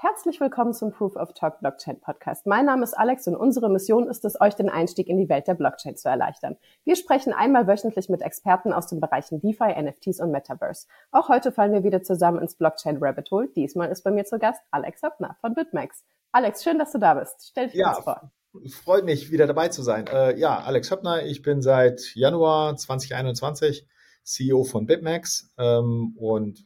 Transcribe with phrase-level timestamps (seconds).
[0.00, 2.46] Herzlich willkommen zum Proof of Talk Blockchain Podcast.
[2.46, 5.48] Mein Name ist Alex und unsere Mission ist es, euch den Einstieg in die Welt
[5.48, 6.56] der Blockchain zu erleichtern.
[6.84, 10.86] Wir sprechen einmal wöchentlich mit Experten aus den Bereichen DeFi, NFTs und Metaverse.
[11.10, 13.48] Auch heute fallen wir wieder zusammen ins Blockchain Rabbit Hole.
[13.56, 16.04] Diesmal ist bei mir zu Gast Alex Höppner von BitMEX.
[16.30, 17.48] Alex, schön, dass du da bist.
[17.50, 18.30] Stell dich ja, vor.
[18.70, 20.06] Freut mich, wieder dabei zu sein.
[20.06, 23.84] Äh, ja, Alex Höppner, ich bin seit Januar 2021
[24.22, 26.64] CEO von BitMEX ähm, und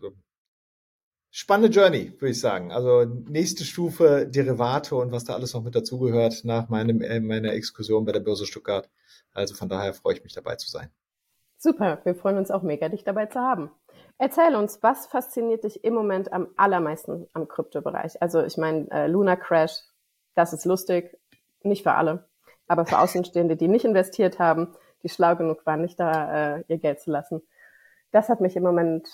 [1.33, 2.71] spannende Journey, würde ich sagen.
[2.71, 7.55] Also nächste Stufe Derivate und was da alles noch mit dazugehört nach meinem, äh, meiner
[7.55, 8.89] Exkursion bei der Börse Stuttgart.
[9.33, 10.91] Also von daher freue ich mich dabei zu sein.
[11.57, 13.71] Super, wir freuen uns auch mega, dich dabei zu haben.
[14.19, 18.21] Erzähl uns, was fasziniert dich im Moment am allermeisten am Kryptobereich?
[18.21, 19.73] Also ich meine, äh, Luna Crash,
[20.35, 21.17] das ist lustig,
[21.63, 22.29] nicht für alle,
[22.67, 26.79] aber für Außenstehende, die nicht investiert haben, die schlau genug waren, nicht da äh, ihr
[26.79, 27.43] Geld zu lassen.
[28.11, 29.09] Das hat mich im Moment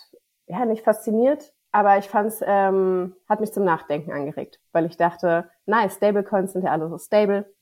[0.46, 5.50] ja nicht fasziniert, aber ich fand's, ähm, hat mich zum Nachdenken angeregt, weil ich dachte,
[5.66, 7.52] nice, Stablecoins sind ja alle so stable.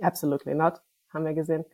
[0.00, 0.82] Absolutely not,
[1.12, 1.64] haben wir gesehen.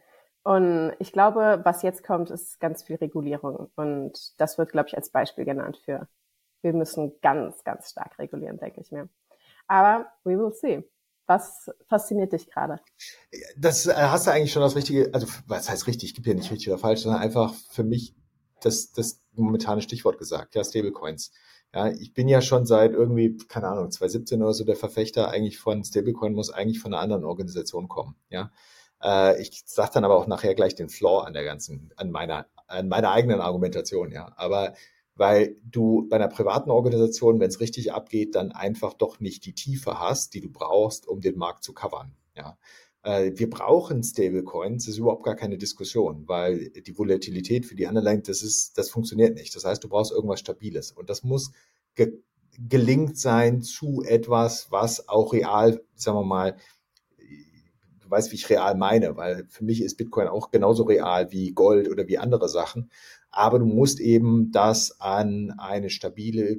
[0.45, 3.71] Und ich glaube, was jetzt kommt, ist ganz viel Regulierung.
[3.77, 6.09] Und das wird, glaube ich, als Beispiel genannt für,
[6.63, 9.09] wir müssen ganz, ganz stark regulieren, denke ich mir.
[9.67, 10.85] Aber we will see.
[11.27, 12.81] Was fasziniert dich gerade?
[13.57, 16.51] Das äh, hast du eigentlich schon das Richtige, also was heißt richtig, gibt ja nicht
[16.51, 18.17] richtig oder falsch, sondern einfach für mich
[18.65, 21.33] das, das momentane Stichwort gesagt, ja, Stablecoins.
[21.75, 25.59] Ja, ich bin ja schon seit irgendwie, keine Ahnung, 2017 oder so der Verfechter eigentlich
[25.59, 28.17] von Stablecoin muss eigentlich von einer anderen Organisation kommen.
[28.29, 28.51] Ja,
[29.03, 32.47] äh, ich sage dann aber auch nachher gleich den Flaw an der ganzen, an meiner,
[32.67, 34.13] an meiner eigenen Argumentation.
[34.13, 34.75] Ja, aber
[35.15, 39.55] weil du bei einer privaten Organisation, wenn es richtig abgeht, dann einfach doch nicht die
[39.55, 42.17] Tiefe hast, die du brauchst, um den Markt zu covern.
[42.37, 42.57] Ja,
[43.05, 48.23] wir brauchen Stablecoins, das ist überhaupt gar keine Diskussion, weil die Volatilität für die Underline,
[48.23, 49.57] das ist, das funktioniert nicht.
[49.57, 51.51] Das heißt, du brauchst irgendwas Stabiles und das muss
[51.95, 52.23] ge
[52.69, 56.57] gelingt sein zu etwas, was auch real, sagen wir mal,
[57.19, 61.53] du weißt, wie ich real meine, weil für mich ist Bitcoin auch genauso real wie
[61.53, 62.91] Gold oder wie andere Sachen.
[63.31, 66.59] Aber du musst eben das an eine stabile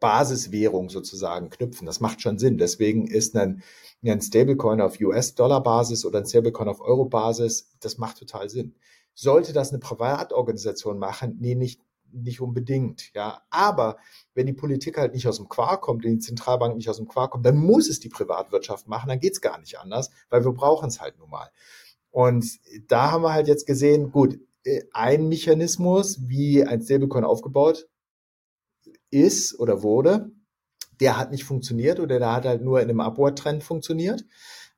[0.00, 1.86] Basiswährung sozusagen knüpfen.
[1.86, 2.58] Das macht schon Sinn.
[2.58, 3.62] Deswegen ist ein,
[4.04, 8.74] ein Stablecoin auf US-Dollar-Basis oder ein Stablecoin auf Euro-Basis, das macht total Sinn.
[9.14, 11.36] Sollte das eine Privatorganisation machen?
[11.40, 11.80] Nee, nicht,
[12.12, 13.42] nicht unbedingt, ja.
[13.50, 13.96] Aber
[14.34, 17.32] wenn die Politik halt nicht aus dem Quark kommt, die Zentralbank nicht aus dem Quark
[17.32, 20.88] kommt, dann muss es die Privatwirtschaft machen, dann geht's gar nicht anders, weil wir brauchen
[20.88, 21.50] es halt nun mal.
[22.10, 22.46] Und
[22.88, 27.88] da haben wir halt jetzt gesehen, gut, äh, ein Mechanismus, wie ein Stablecoin aufgebaut
[29.10, 30.30] ist oder wurde,
[31.00, 34.24] der hat nicht funktioniert oder der hat halt nur in einem Upward-Trend funktioniert.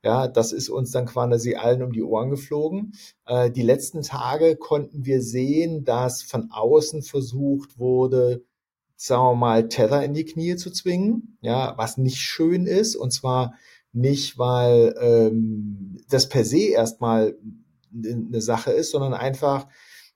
[0.03, 2.93] Ja, das ist uns dann quasi allen um die Ohren geflogen.
[3.27, 8.43] Äh, die letzten Tage konnten wir sehen, dass von außen versucht wurde,
[8.97, 13.13] sagen wir mal, Tether in die Knie zu zwingen, ja, was nicht schön ist, und
[13.13, 13.55] zwar
[13.93, 17.37] nicht, weil ähm, das per se erstmal
[17.93, 19.67] eine Sache ist, sondern einfach,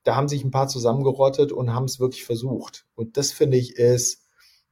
[0.04, 2.86] da haben sich ein paar zusammengerottet und haben es wirklich versucht.
[2.94, 4.22] Und das finde ich ist,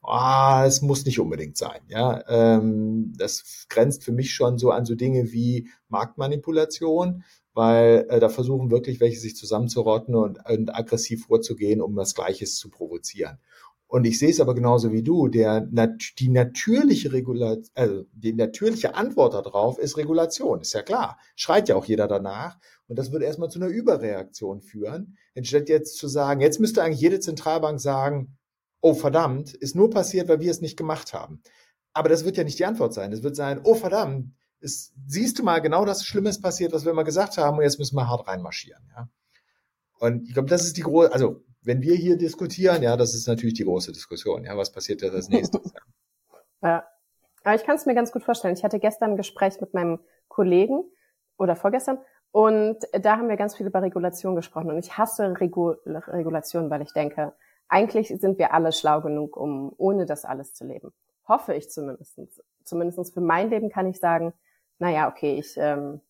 [0.03, 1.81] ah, es muss nicht unbedingt sein.
[1.89, 8.21] Ja, ähm, das grenzt für mich schon so an so Dinge wie Marktmanipulation, weil äh,
[8.21, 13.39] da versuchen wirklich welche sich zusammenzurotten und, und aggressiv vorzugehen, um das Gleiches zu provozieren.
[13.93, 18.95] Und ich sehe es aber genauso wie du, der, die natürliche Regulation, also die natürliche
[18.95, 21.19] Antwort darauf ist Regulation, ist ja klar.
[21.37, 22.59] Schreit ja auch jeder danach.
[22.89, 25.19] Und das würde erstmal zu einer Überreaktion führen.
[25.37, 28.39] Anstatt jetzt zu sagen, jetzt müsste eigentlich jede Zentralbank sagen,
[28.81, 31.43] oh verdammt, ist nur passiert, weil wir es nicht gemacht haben.
[31.93, 33.13] Aber das wird ja nicht die Antwort sein.
[33.13, 36.93] Es wird sein, oh verdammt, ist, siehst du mal, genau das Schlimmes passiert, was wir
[36.93, 38.85] immer gesagt haben, und jetzt müssen wir hart reinmarschieren.
[38.97, 39.11] Ja?
[39.99, 43.27] Und ich glaube, das ist die große, also wenn wir hier diskutieren, ja, das ist
[43.29, 44.45] natürlich die große Diskussion.
[44.45, 45.73] Ja, was passiert jetzt als nächstes?
[46.63, 46.85] ja.
[47.45, 48.55] Aber ich kann es mir ganz gut vorstellen.
[48.55, 50.85] Ich hatte gestern ein Gespräch mit meinem Kollegen
[51.39, 51.99] oder vorgestern
[52.33, 54.71] und da haben wir ganz viel über Regulation gesprochen.
[54.71, 57.35] Und ich hasse Regu Regulation, weil ich denke,
[57.69, 60.93] eigentlich sind wir alle schlau genug, um ohne das alles zu leben.
[61.29, 62.19] Hoffe ich zumindest.
[62.65, 64.33] Zumindest für mein Leben kann ich sagen,
[64.79, 66.01] naja, okay, ich ähm,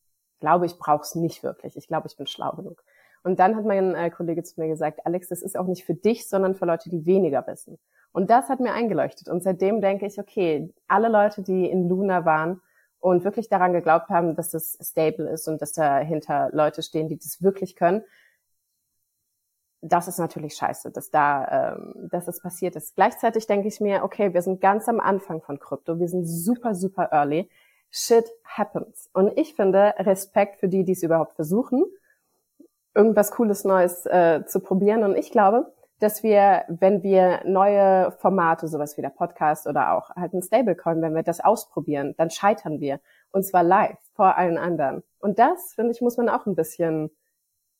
[0.41, 1.77] glaube, ich brauche es nicht wirklich.
[1.77, 2.85] Ich glaube, ich bin schlau genug.
[3.23, 5.95] Und dann hat mein äh, Kollege zu mir gesagt, Alex, das ist auch nicht für
[5.95, 7.79] dich, sondern für Leute, die weniger wissen.
[8.13, 9.29] Und das hat mir eingeleuchtet.
[9.29, 12.61] Und seitdem denke ich, okay, alle Leute, die in Luna waren
[12.99, 17.17] und wirklich daran geglaubt haben, dass das stable ist und dass dahinter Leute stehen, die
[17.17, 18.03] das wirklich können,
[19.85, 22.95] das ist natürlich scheiße, dass da, ähm, dass das passiert ist.
[22.95, 26.75] Gleichzeitig denke ich mir, okay, wir sind ganz am Anfang von Krypto, wir sind super,
[26.75, 27.51] super early.
[27.91, 29.11] Shit happens.
[29.13, 31.85] Und ich finde Respekt für die, die es überhaupt versuchen
[32.95, 35.05] irgendwas Cooles Neues äh, zu probieren.
[35.05, 40.11] Und ich glaube, dass wir, wenn wir neue Formate, sowas wie der Podcast oder auch
[40.11, 43.01] halt ein Stablecoin, wenn wir das ausprobieren, dann scheitern wir.
[43.31, 45.03] Und zwar live vor allen anderen.
[45.21, 47.11] Und das, finde ich, muss man auch ein bisschen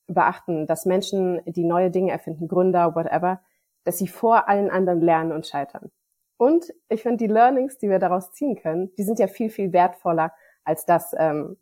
[0.07, 3.41] beachten, dass Menschen, die neue Dinge erfinden, Gründer, whatever,
[3.85, 5.91] dass sie vor allen anderen lernen und scheitern.
[6.37, 9.73] Und ich finde, die Learnings, die wir daraus ziehen können, die sind ja viel, viel
[9.73, 10.33] wertvoller
[10.65, 11.57] als das, ähm,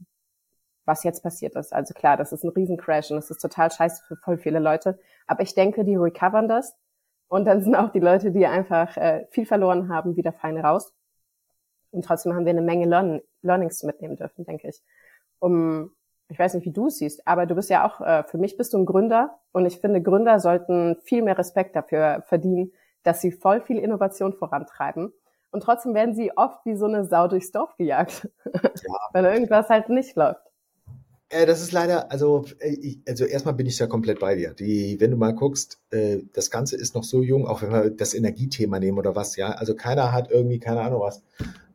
[0.90, 1.72] was jetzt passiert ist.
[1.72, 4.98] Also klar, das ist ein Riesencrash und das ist total scheiße für voll viele Leute.
[5.28, 6.76] Aber ich denke, die recovern das.
[7.28, 10.92] Und dann sind auch die Leute, die einfach äh, viel verloren haben, wieder fein raus.
[11.92, 14.82] Und trotzdem haben wir eine Menge Learn Learnings mitnehmen dürfen, denke ich.
[15.38, 15.92] Um,
[16.28, 18.56] ich weiß nicht, wie du es siehst, aber du bist ja auch, äh, für mich
[18.56, 22.72] bist du ein Gründer und ich finde, Gründer sollten viel mehr Respekt dafür verdienen,
[23.04, 25.12] dass sie voll viel Innovation vorantreiben.
[25.52, 28.98] Und trotzdem werden sie oft wie so eine Sau durchs Dorf gejagt, ja.
[29.12, 30.49] weil irgendwas halt nicht läuft.
[31.30, 34.52] Äh, das ist leider, also, äh, ich, also erstmal bin ich ja komplett bei dir.
[34.52, 37.90] Die, wenn du mal guckst, äh, das Ganze ist noch so jung, auch wenn wir
[37.90, 39.52] das Energiethema nehmen oder was, ja.
[39.52, 41.22] Also keiner hat irgendwie, keine Ahnung was,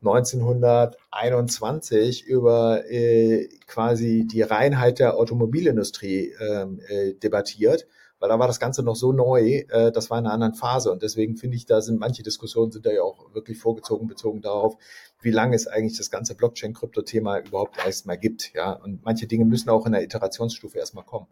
[0.02, 7.88] 1921 über äh, quasi die Reinheit der Automobilindustrie ähm, äh, debattiert
[8.20, 10.92] weil da war das Ganze noch so neu, äh, das war in einer anderen Phase
[10.92, 14.42] und deswegen finde ich, da sind manche Diskussionen sind da ja auch wirklich vorgezogen, bezogen
[14.42, 14.78] darauf,
[15.22, 19.70] wie lange es eigentlich das ganze Blockchain-Krypto-Thema überhaupt erstmal gibt, ja, und manche Dinge müssen
[19.70, 21.28] auch in der Iterationsstufe erstmal kommen.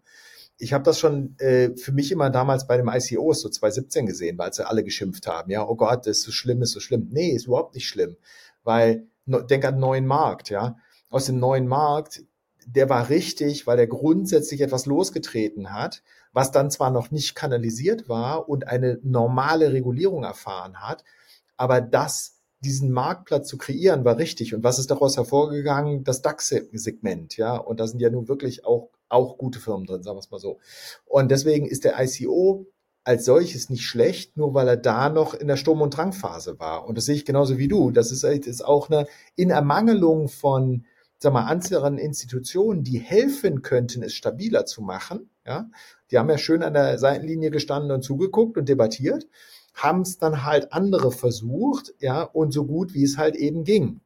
[0.57, 4.37] Ich habe das schon äh, für mich immer damals bei dem ICO so 2017 gesehen,
[4.37, 7.07] weil sie alle geschimpft haben, ja, oh Gott, das ist so schlimm, ist so schlimm.
[7.11, 8.17] Nee, ist überhaupt nicht schlimm,
[8.63, 10.75] weil denk an neuen Markt, ja,
[11.09, 12.23] aus dem neuen Markt
[12.65, 16.03] der war richtig, weil er grundsätzlich etwas losgetreten hat,
[16.33, 21.03] was dann zwar noch nicht kanalisiert war und eine normale Regulierung erfahren hat,
[21.55, 24.53] aber das, diesen Marktplatz zu kreieren, war richtig.
[24.55, 26.03] Und was ist daraus hervorgegangen?
[26.03, 27.55] Das DAX-Segment, ja.
[27.55, 30.39] Und da sind ja nun wirklich auch, auch gute Firmen drin, sagen wir es mal
[30.39, 30.59] so.
[31.05, 32.65] Und deswegen ist der ICO
[33.03, 36.87] als solches nicht schlecht, nur weil er da noch in der Sturm- und Drangphase war.
[36.87, 37.91] Und das sehe ich genauso wie du.
[37.91, 40.85] Das ist, ist auch eine, in Ermangelung von,
[41.23, 45.69] sag mal, anderen Institutionen, die helfen könnten, es stabiler zu machen, ja,
[46.11, 49.27] die haben ja schön an der Seitenlinie gestanden und zugeguckt und debattiert,
[49.73, 54.01] haben es dann halt andere versucht, ja, und so gut wie es halt eben ging.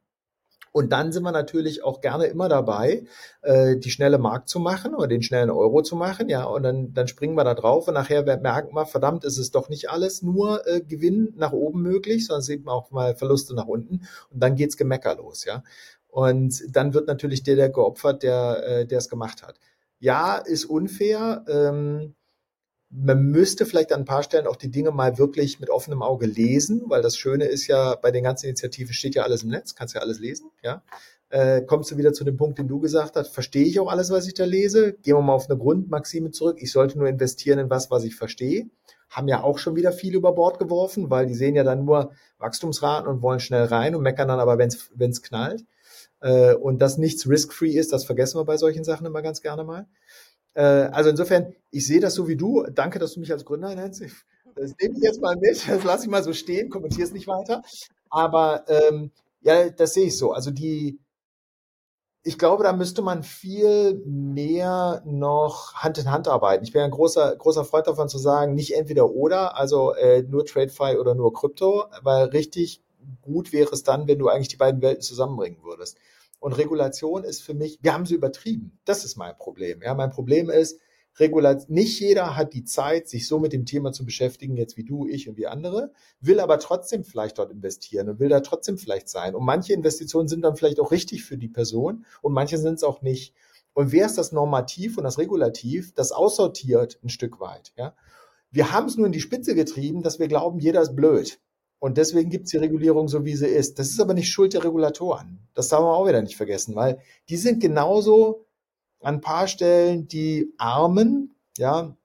[0.72, 3.06] Und dann sind wir natürlich auch gerne immer dabei,
[3.42, 6.94] äh, die schnelle Markt zu machen oder den schnellen Euro zu machen, ja, und dann,
[6.94, 10.22] dann springen wir da drauf und nachher merken wir, verdammt, ist es doch nicht alles
[10.22, 14.44] nur äh, Gewinn nach oben möglich, sondern sieht man auch mal Verluste nach unten und
[14.44, 15.63] dann geht's Gemecker los, ja.
[16.07, 19.59] Und dann wird natürlich der, der geopfert, der, äh, es gemacht hat
[20.00, 21.45] ja, ist unfair.
[21.48, 22.15] Ähm,
[22.89, 26.25] man müsste vielleicht an ein paar Stellen auch die Dinge mal wirklich mit offenem Auge
[26.25, 29.75] lesen, weil das Schöne ist ja, bei den ganzen Initiativen steht ja alles im Netz,
[29.75, 30.83] kannst ja alles lesen, ja.
[31.30, 34.10] Äh, kommst du wieder zu dem Punkt, den du gesagt hast, verstehe ich auch alles,
[34.12, 34.94] was ich da lese?
[34.94, 36.60] Gehen wir mal auf eine Grundmaxime zurück.
[36.62, 38.69] Ich sollte nur investieren in was, was ich verstehe.
[39.10, 42.13] Haben ja auch schon wieder viel über Bord geworfen, weil die sehen ja dann nur
[42.38, 44.69] Wachstumsraten und wollen schnell rein und meckern dann aber, wenn
[45.12, 45.65] es knallt.
[46.22, 49.64] Äh, und dass nichts risk-free ist, das vergessen wir bei solchen Sachen immer ganz gerne
[49.64, 49.88] mal.
[50.54, 52.64] Äh, also insofern, ich sehe das so wie du.
[52.74, 54.02] Danke, dass du mich als Gründer nennst.
[54.56, 57.28] Das nehme ich jetzt mal mit, das lasse ich mal so stehen, kommentiere es nicht
[57.28, 57.62] weiter.
[58.10, 59.12] Aber ähm,
[59.42, 60.31] ja, das sehe ich so.
[60.31, 61.00] Also die,
[62.24, 66.63] ich glaube, da müsste man viel mehr noch Hand in Hand arbeiten.
[66.63, 70.46] Ich bin ein großer, großer Freund davon zu sagen, nicht entweder oder, also äh, nur
[70.46, 72.81] TradeFi oder nur Krypto, weil richtig
[73.21, 75.98] gut wäre es dann, wenn du eigentlich die beiden Welten zusammenbringen würdest.
[76.39, 78.79] Und Regulation ist für mich, wir haben sie übertrieben.
[78.86, 79.82] Das ist mein Problem.
[79.82, 80.79] Ja, mein Problem ist,
[81.67, 85.08] nicht jeder hat die Zeit, sich so mit dem Thema zu beschäftigen, jetzt wie du,
[85.08, 89.10] ich und wie andere, will aber trotzdem vielleicht dort investieren und will da trotzdem vielleicht
[89.10, 89.34] sein.
[89.34, 92.84] Und manche Investitionen sind dann vielleicht auch richtig für die Person und manche sind es
[92.84, 93.34] auch nicht.
[93.74, 97.96] Und wer ist das Normativ und das Regulativ, das aussortiert ein Stück weit, ja?
[98.50, 101.39] Wir haben es nur in die Spitze getrieben, dass wir glauben, jeder ist blöd.
[101.79, 103.77] Und deswegen gibt es die Regulierung so, wie sie ist.
[103.77, 105.39] Das ist aber nicht Schuld der Regulatoren.
[105.53, 108.46] Das darf man auch wieder nicht vergessen, weil die sind genauso
[109.01, 111.96] an ein paar Stellen die Armen, ja,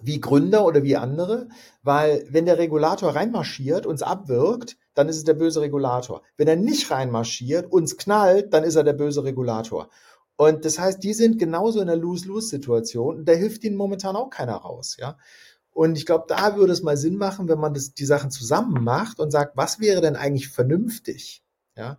[0.00, 1.48] wie Gründer oder wie andere,
[1.82, 6.22] weil wenn der Regulator reinmarschiert, uns abwirkt, dann ist es der böse Regulator.
[6.36, 9.88] Wenn er nicht reinmarschiert, uns knallt, dann ist er der böse Regulator.
[10.36, 14.56] Und das heißt, die sind genauso in einer Lose-Lose-Situation da hilft ihnen momentan auch keiner
[14.56, 15.16] raus, ja.
[15.76, 18.82] Und ich glaube, da würde es mal Sinn machen, wenn man das, die Sachen zusammen
[18.82, 21.42] macht und sagt, was wäre denn eigentlich vernünftig?
[21.76, 21.98] Ja,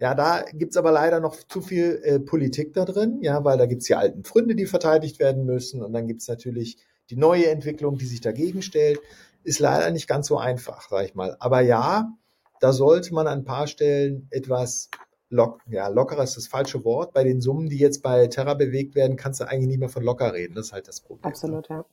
[0.00, 3.66] ja, da gibt's aber leider noch zu viel äh, Politik da drin, ja, weil da
[3.66, 6.78] gibt's die alten Pfründe, die verteidigt werden müssen und dann gibt's natürlich
[7.10, 8.98] die neue Entwicklung, die sich dagegen stellt.
[9.44, 11.36] Ist leider nicht ganz so einfach, sag ich mal.
[11.38, 12.12] Aber ja,
[12.58, 14.90] da sollte man an ein paar Stellen etwas
[15.28, 17.12] lock, ja, lockerer ist das falsche Wort.
[17.12, 20.02] Bei den Summen, die jetzt bei Terra bewegt werden, kannst du eigentlich nicht mehr von
[20.02, 20.56] locker reden.
[20.56, 21.30] Das ist halt das Problem.
[21.30, 21.84] Absolut, ja.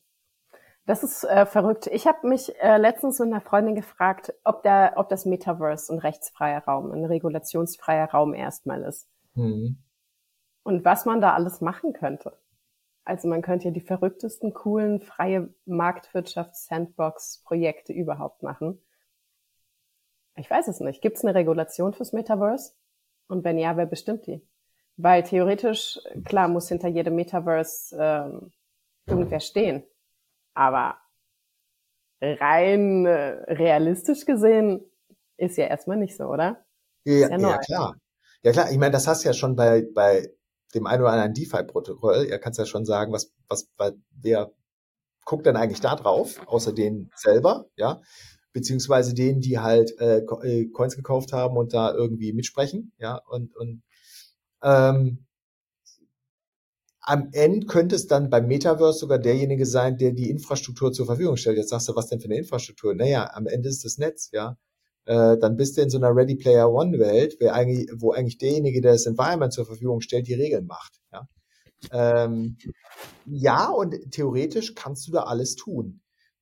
[0.89, 1.86] Das ist äh, verrückt.
[1.86, 6.00] Ich habe mich äh, letztens mit einer Freundin gefragt, ob, der, ob das Metaverse ein
[6.00, 9.08] rechtsfreier Raum, ein regulationsfreier Raum erstmal ist.
[9.36, 9.77] Mhm.
[10.63, 12.36] Und was man da alles machen könnte.
[13.03, 18.81] Also man könnte ja die verrücktesten, coolen, freie Marktwirtschafts-Sandbox-Projekte überhaupt machen.
[20.38, 21.03] Ich weiß es nicht.
[21.03, 22.74] Gibt es eine Regulation fürs Metaverse?
[23.27, 24.41] Und wenn ja, wer bestimmt die?
[24.98, 28.51] Weil theoretisch, klar, muss hinter jedem Metaverse ähm,
[29.05, 29.84] irgendwer stehen.
[30.60, 30.98] Aber
[32.20, 34.82] rein äh, realistisch gesehen
[35.38, 36.66] ist ja erstmal nicht so, oder?
[37.06, 37.96] Ja, ja, ja, klar.
[38.44, 40.28] Ja klar, ich meine, das hast du ja schon bei, bei
[40.75, 42.25] dem einen oder anderen DeFi-Protokoll.
[42.30, 43.72] Er kann ja schon sagen, was, was,
[44.12, 44.51] wer
[45.24, 48.01] guckt denn eigentlich da drauf, außer denen selber, ja,
[48.51, 53.56] beziehungsweise denen, die halt äh, äh, Coins gekauft haben und da irgendwie mitsprechen, ja, und,
[53.56, 53.82] und
[54.62, 55.25] ähm,
[57.10, 61.38] am Ende könnte es dann beim Metaverse sogar derjenige sein, der die Infrastruktur zur Verfügung
[61.38, 61.58] stellt.
[61.58, 62.94] Jetzt sagst du, was denn für eine Infrastruktur?
[62.94, 64.60] Naja, am Ende ist das Netz, ja.
[65.06, 68.38] Äh, dann bist du in so einer Ready Player One Welt, wo eigentlich, wo eigentlich
[68.38, 71.28] derjenige, der das Environment zur Verfügung stellt, die Regeln macht, ja.
[71.92, 72.58] Ähm,
[73.25, 76.01] ja, und theoretisch kannst du da alles tun.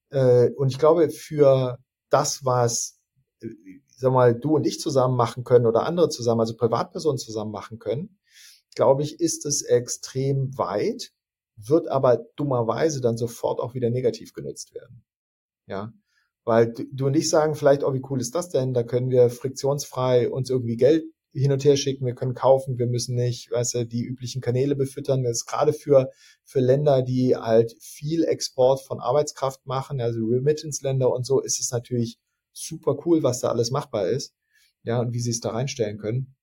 [0.10, 1.78] Äh, und ich glaube, für
[2.10, 3.00] das, was,
[3.42, 3.48] äh,
[3.96, 7.80] sag mal, du und ich zusammen machen können oder andere zusammen, also Privatpersonen zusammen machen
[7.80, 8.17] können,
[8.77, 11.12] glaube ich, ist es extrem weit,
[11.57, 15.03] wird aber dummerweise dann sofort auch wieder negativ genutzt werden.
[15.65, 15.91] Ja.
[16.46, 18.74] Weil du und ich sagen vielleicht, oh, wie cool ist das denn?
[18.74, 21.03] Da können wir friktionsfrei uns irgendwie Geld
[21.34, 24.75] hin und her schicken, wir können kaufen, wir müssen nicht, weißt du, die üblichen Kanäle
[24.75, 25.24] befüttern.
[25.24, 26.12] Das ist gerade für,
[26.43, 31.72] für Länder, die halt viel Export von Arbeitskraft machen, also Remittance-Länder und so, ist es
[31.72, 32.19] natürlich
[32.53, 34.34] super cool, was da alles machbar ist.
[34.84, 36.36] Ja, und wie sie es da reinstellen können.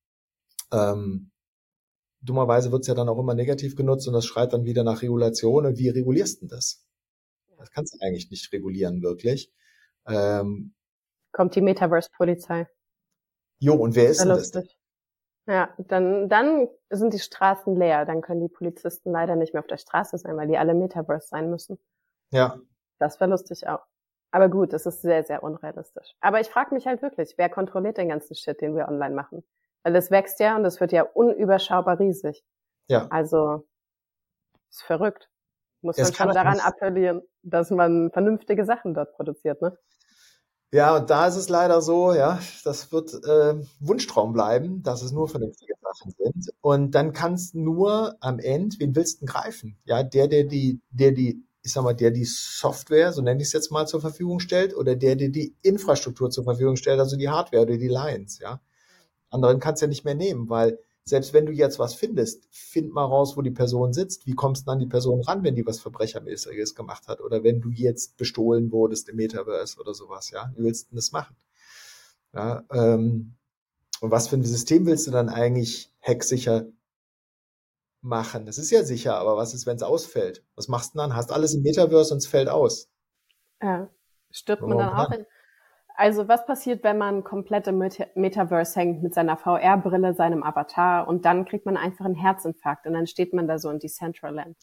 [0.70, 1.30] Ähm,
[2.24, 5.02] dummerweise wird es ja dann auch immer negativ genutzt und das schreit dann wieder nach
[5.02, 5.66] Regulation.
[5.66, 6.84] Und wie regulierst du das?
[7.58, 9.52] Das kannst du eigentlich nicht regulieren, wirklich.
[10.06, 10.74] Ähm,
[11.32, 12.66] Kommt die Metaverse-Polizei.
[13.58, 14.52] Jo, und wer ist denn das?
[15.46, 18.06] Ja, dann, dann sind die Straßen leer.
[18.06, 21.28] Dann können die Polizisten leider nicht mehr auf der Straße sein, weil die alle Metaverse
[21.28, 21.78] sein müssen.
[22.30, 22.58] Ja.
[22.98, 23.84] Das wäre lustig auch.
[24.30, 26.14] Aber gut, das ist sehr, sehr unrealistisch.
[26.20, 29.44] Aber ich frage mich halt wirklich, wer kontrolliert den ganzen Shit, den wir online machen?
[29.84, 32.42] Weil es wächst ja und es wird ja unüberschaubar riesig.
[32.88, 33.06] Ja.
[33.10, 33.66] Also,
[34.70, 35.30] ist verrückt.
[35.82, 39.76] Muss man schon daran appellieren, dass man vernünftige Sachen dort produziert, ne?
[40.72, 45.12] Ja, und da ist es leider so, ja, das wird äh, Wunschtraum bleiben, dass es
[45.12, 46.50] nur vernünftige Sachen sind.
[46.62, 49.78] Und dann kannst nur am Ende, wen willst du greifen?
[49.84, 53.48] Ja, der, der die, der die, ich sag mal, der die Software, so nenne ich
[53.48, 57.16] es jetzt mal, zur Verfügung stellt, oder der, der die Infrastruktur zur Verfügung stellt, also
[57.16, 58.60] die Hardware oder die Lines, ja.
[59.34, 62.92] Anderen kannst du ja nicht mehr nehmen, weil selbst wenn du jetzt was findest, find
[62.94, 64.26] mal raus, wo die Person sitzt.
[64.26, 67.20] Wie kommst du an die Person ran, wenn die was Verbrechermäßiges gemacht hat?
[67.20, 70.50] Oder wenn du jetzt bestohlen wurdest im Metaverse oder sowas, ja?
[70.56, 71.36] Wie willst du denn das machen?
[72.32, 73.34] Ja, ähm,
[74.00, 76.66] und was für ein System willst du dann eigentlich hacksicher
[78.00, 78.46] machen?
[78.46, 80.42] Das ist ja sicher, aber was ist, wenn es ausfällt?
[80.54, 81.14] Was machst du dann?
[81.14, 82.88] Hast alles im Metaverse und es fällt aus.
[83.62, 83.90] Ja,
[84.30, 85.26] stirbt man dann auch in,
[85.94, 91.24] also was passiert, wenn man komplett im Metaverse hängt mit seiner VR-Brille, seinem Avatar und
[91.24, 94.56] dann kriegt man einfach einen Herzinfarkt und dann steht man da so in Decentraland.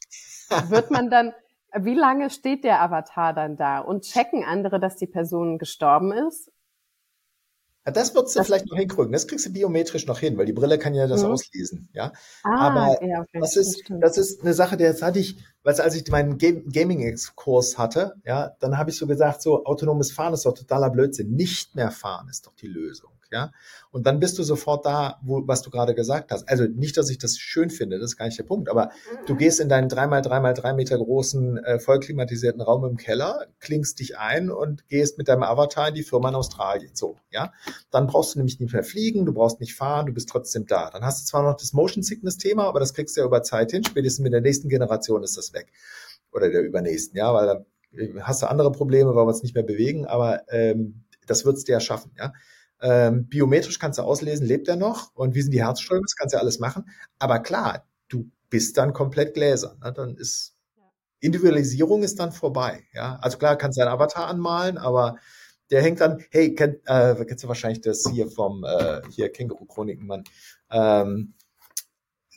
[0.68, 1.34] Wird man dann,
[1.74, 6.52] wie lange steht der Avatar dann da und checken andere, dass die Person gestorben ist?
[7.86, 9.12] Ja, das würdest du vielleicht noch hinkriegen.
[9.12, 11.32] Das kriegst du biometrisch noch hin, weil die Brille kann ja das mhm.
[11.32, 12.14] auslesen, ja.
[12.44, 13.40] Ah, Aber ja, okay.
[13.40, 18.16] das ist, das ist eine Sache, der hatte ich, weil als ich meinen Gaming-Kurs hatte,
[18.24, 21.32] ja, dann habe ich so gesagt, so autonomes Fahren ist doch totaler Blödsinn.
[21.32, 23.52] Nicht mehr fahren ist doch die Lösung ja.
[23.92, 26.48] Und dann bist du sofort da, wo, was du gerade gesagt hast.
[26.48, 28.92] Also nicht, dass ich das schön finde, das ist gar nicht der Punkt, aber
[29.26, 34.00] du gehst in deinen dreimal dreimal drei Meter großen, äh, vollklimatisierten Raum im Keller, klingst
[34.00, 37.52] dich ein und gehst mit deinem Avatar in die Firma in Australien, so, ja.
[37.90, 40.90] Dann brauchst du nämlich nicht mehr fliegen, du brauchst nicht fahren, du bist trotzdem da.
[40.90, 43.44] Dann hast du zwar noch das Motion Sickness Thema, aber das kriegst du ja über
[43.44, 45.72] Zeit hin, spätestens mit der nächsten Generation ist das weg.
[46.32, 47.66] Oder der übernächsten, ja, weil da
[48.22, 51.74] hast du andere Probleme, weil wir uns nicht mehr bewegen, aber ähm, das wird's dir
[51.74, 52.34] ja schaffen, ja.
[52.82, 56.34] Ähm, biometrisch kannst du auslesen, lebt er noch und wie sind die Herzströme, das kannst
[56.34, 56.90] du ja alles machen.
[57.20, 59.80] Aber klar, du bist dann komplett gläsern.
[59.84, 59.94] Ne?
[59.94, 60.56] Dann ist
[61.20, 62.84] Individualisierung ist dann vorbei.
[62.94, 65.18] Ja, also klar kannst du deinen Avatar anmalen, aber
[65.70, 70.06] der hängt dann, hey, kennt, äh, kennst du wahrscheinlich das hier vom äh, hier Känguru-Chroniken,
[70.06, 70.24] Mann.
[70.72, 71.36] Ähm,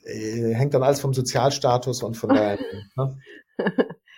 [0.05, 2.59] äh, hängt dann alles vom Sozialstatus und von der.
[2.97, 3.19] ne?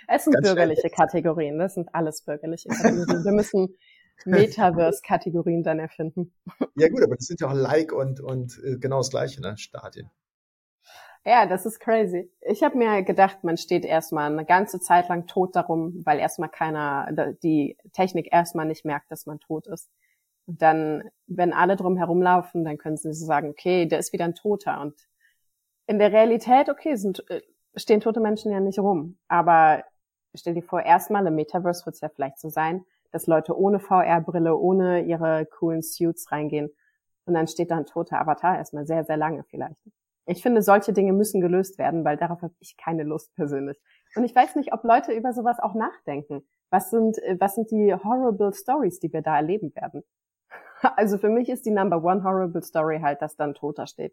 [0.09, 0.91] Es sind Ganz bürgerliche.
[0.91, 3.25] Kategorien, das sind alles bürgerliche Kategorien.
[3.25, 3.77] Wir müssen
[4.25, 6.33] Metaverse-Kategorien dann erfinden.
[6.77, 9.57] Ja gut, aber das sind ja auch Like und, und äh, genau das gleiche, ne?
[9.57, 10.11] Stadien.
[11.25, 12.31] Ja, das ist crazy.
[12.41, 16.49] Ich habe mir gedacht, man steht erstmal eine ganze Zeit lang tot darum, weil erstmal
[16.49, 19.91] keiner, die Technik erstmal nicht merkt, dass man tot ist.
[20.47, 24.37] Und dann, wenn alle drum herumlaufen, dann können sie sagen, okay, der ist wieder ein
[24.37, 24.81] Toter.
[24.81, 24.95] Und
[25.89, 27.43] in der Realität, okay, sind, äh,
[27.75, 29.19] stehen tote Menschen ja nicht rum.
[29.27, 29.83] Aber
[30.33, 32.85] stell dir vor, erstmal im Metaverse wird es ja vielleicht so sein,
[33.17, 36.69] dass Leute ohne VR-Brille, ohne ihre coolen Suits reingehen.
[37.25, 39.81] Und dann steht da ein toter Avatar erstmal sehr, sehr lange vielleicht.
[40.27, 43.81] Ich finde, solche Dinge müssen gelöst werden, weil darauf habe ich keine Lust persönlich.
[44.17, 46.47] Und ich weiß nicht, ob Leute über sowas auch nachdenken.
[46.69, 50.03] Was sind, was sind die horrible Stories, die wir da erleben werden?
[50.83, 54.13] Also für mich ist die Number One horrible Story halt, dass dann Toter steht,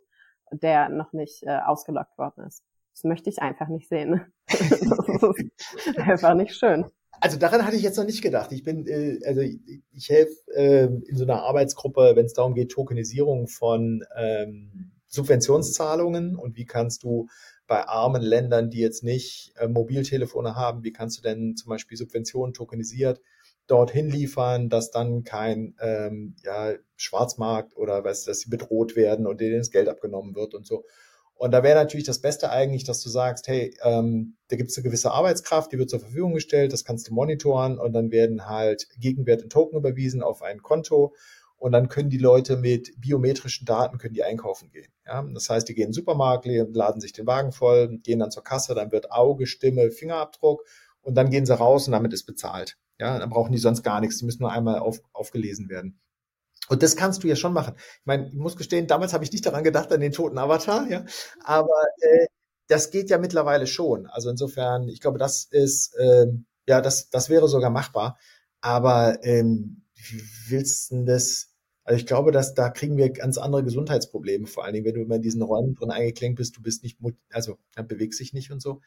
[0.49, 2.63] der noch nicht äh, ausgelockt worden ist.
[2.93, 4.33] Das möchte ich einfach nicht sehen.
[5.97, 6.85] einfach nicht schön.
[7.23, 8.51] Also daran hatte ich jetzt noch nicht gedacht.
[8.51, 9.57] Ich bin, äh, also ich,
[9.93, 16.35] ich helfe äh, in so einer Arbeitsgruppe, wenn es darum geht, Tokenisierung von ähm, Subventionszahlungen
[16.35, 17.27] und wie kannst du
[17.65, 21.97] bei armen Ländern, die jetzt nicht äh, Mobiltelefone haben, wie kannst du denn zum Beispiel
[21.97, 23.21] Subventionen tokenisiert
[23.67, 29.39] dorthin liefern, dass dann kein ähm, ja, Schwarzmarkt oder was, dass sie bedroht werden und
[29.39, 30.83] denen das Geld abgenommen wird und so.
[31.35, 34.77] Und da wäre natürlich das Beste eigentlich, dass du sagst, hey, ähm, da gibt es
[34.77, 38.47] eine gewisse Arbeitskraft, die wird zur Verfügung gestellt, das kannst du monitoren und dann werden
[38.47, 41.13] halt Gegenwert in Token überwiesen auf ein Konto
[41.57, 44.91] und dann können die Leute mit biometrischen Daten können die einkaufen gehen.
[45.05, 45.25] Ja?
[45.33, 48.43] Das heißt, die gehen in den Supermarkt, laden sich den Wagen voll, gehen dann zur
[48.43, 50.63] Kasse, dann wird Auge, Stimme, Fingerabdruck
[51.01, 52.77] und dann gehen sie raus und damit ist bezahlt.
[52.99, 55.99] Ja, dann brauchen die sonst gar nichts, die müssen nur einmal auf, aufgelesen werden.
[56.69, 57.75] Und das kannst du ja schon machen.
[57.77, 60.87] Ich meine, ich muss gestehen, damals habe ich nicht daran gedacht, an den toten Avatar,
[60.89, 61.05] ja.
[61.43, 62.27] Aber äh,
[62.67, 64.07] das geht ja mittlerweile schon.
[64.07, 68.17] Also insofern, ich glaube, das ist, ähm, ja, das, das wäre sogar machbar.
[68.61, 71.49] Aber ähm, wie willst du denn das?
[71.83, 75.01] Also ich glaube, dass da kriegen wir ganz andere Gesundheitsprobleme, vor allen Dingen, wenn du
[75.01, 76.97] immer in diesen Räumen drin eingeklinkt bist, du bist nicht,
[77.31, 78.79] also ja, bewegst dich nicht und so.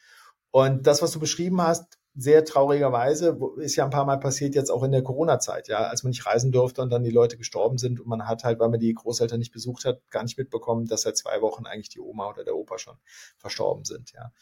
[0.51, 4.71] Und das, was du beschrieben hast, sehr traurigerweise, ist ja ein paar Mal passiert jetzt
[4.71, 7.77] auch in der Corona-Zeit, ja, als man nicht reisen durfte und dann die Leute gestorben
[7.77, 10.87] sind und man hat halt, weil man die Großeltern nicht besucht hat, gar nicht mitbekommen,
[10.87, 12.97] dass seit zwei Wochen eigentlich die Oma oder der Opa schon
[13.37, 14.33] verstorben sind, ja.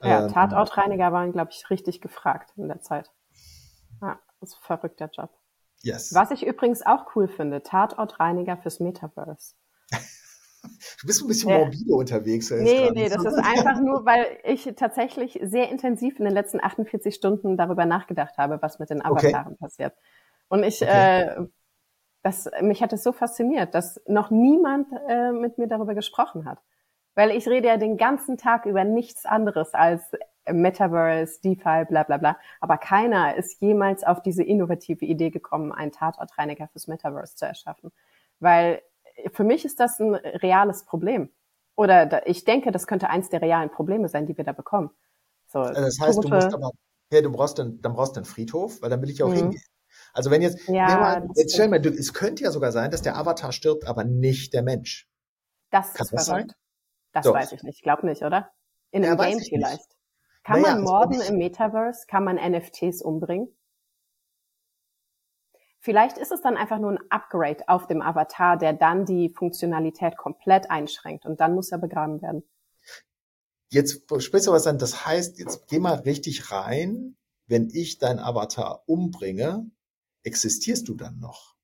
[0.00, 3.10] Ja, ähm, Tatortreiniger waren, glaube ich, richtig gefragt in der Zeit.
[4.00, 5.30] Ja, das ist ein verrückter Job.
[5.82, 6.14] Yes.
[6.14, 9.54] Was ich übrigens auch cool finde, Tatortreiniger fürs Metaverse.
[11.00, 11.58] Du bist ein bisschen ja.
[11.58, 12.50] morbide unterwegs.
[12.50, 17.14] Nee, nee, das ist einfach nur, weil ich tatsächlich sehr intensiv in den letzten 48
[17.14, 19.56] Stunden darüber nachgedacht habe, was mit den Avataren okay.
[19.60, 19.94] passiert.
[20.48, 21.22] Und ich, okay.
[21.22, 21.46] äh,
[22.22, 26.58] das, mich hat es so fasziniert, dass noch niemand äh, mit mir darüber gesprochen hat.
[27.14, 30.02] Weil ich rede ja den ganzen Tag über nichts anderes als
[30.50, 32.38] Metaverse, DeFi, bla bla bla.
[32.60, 37.92] Aber keiner ist jemals auf diese innovative Idee gekommen, einen Tatortreiniger fürs Metaverse zu erschaffen.
[38.40, 38.82] Weil
[39.32, 41.30] für mich ist das ein reales Problem.
[41.76, 44.90] Oder ich denke, das könnte eins der realen Probleme sein, die wir da bekommen.
[45.46, 46.28] So, also das heißt, Tote.
[46.28, 46.70] du musst aber,
[47.12, 49.34] ja, du brauchst dann, dann brauchst du einen Friedhof, weil dann will ich auch mhm.
[49.34, 49.62] hingehen.
[50.12, 53.02] Also wenn jetzt, ja, mal, jetzt stell mal, du, es könnte ja sogar sein, dass
[53.02, 55.08] der Avatar stirbt, aber nicht der Mensch.
[55.70, 56.50] Das Kann ist das verrückt.
[56.50, 56.56] sein?
[57.12, 57.34] Das Doch.
[57.34, 57.76] weiß ich nicht.
[57.76, 58.50] Ich glaube nicht, oder?
[58.90, 59.78] In einem ja, Game vielleicht.
[59.78, 59.96] Nicht.
[60.44, 62.06] Kann naja, man morden im Metaverse?
[62.06, 63.48] Kann man NFTs umbringen?
[65.84, 70.16] Vielleicht ist es dann einfach nur ein Upgrade auf dem Avatar, der dann die Funktionalität
[70.16, 72.42] komplett einschränkt und dann muss er begraben werden.
[73.68, 77.16] Jetzt sprichst du was an, das heißt, jetzt geh mal richtig rein.
[77.46, 79.70] Wenn ich dein Avatar umbringe,
[80.22, 81.54] existierst du dann noch?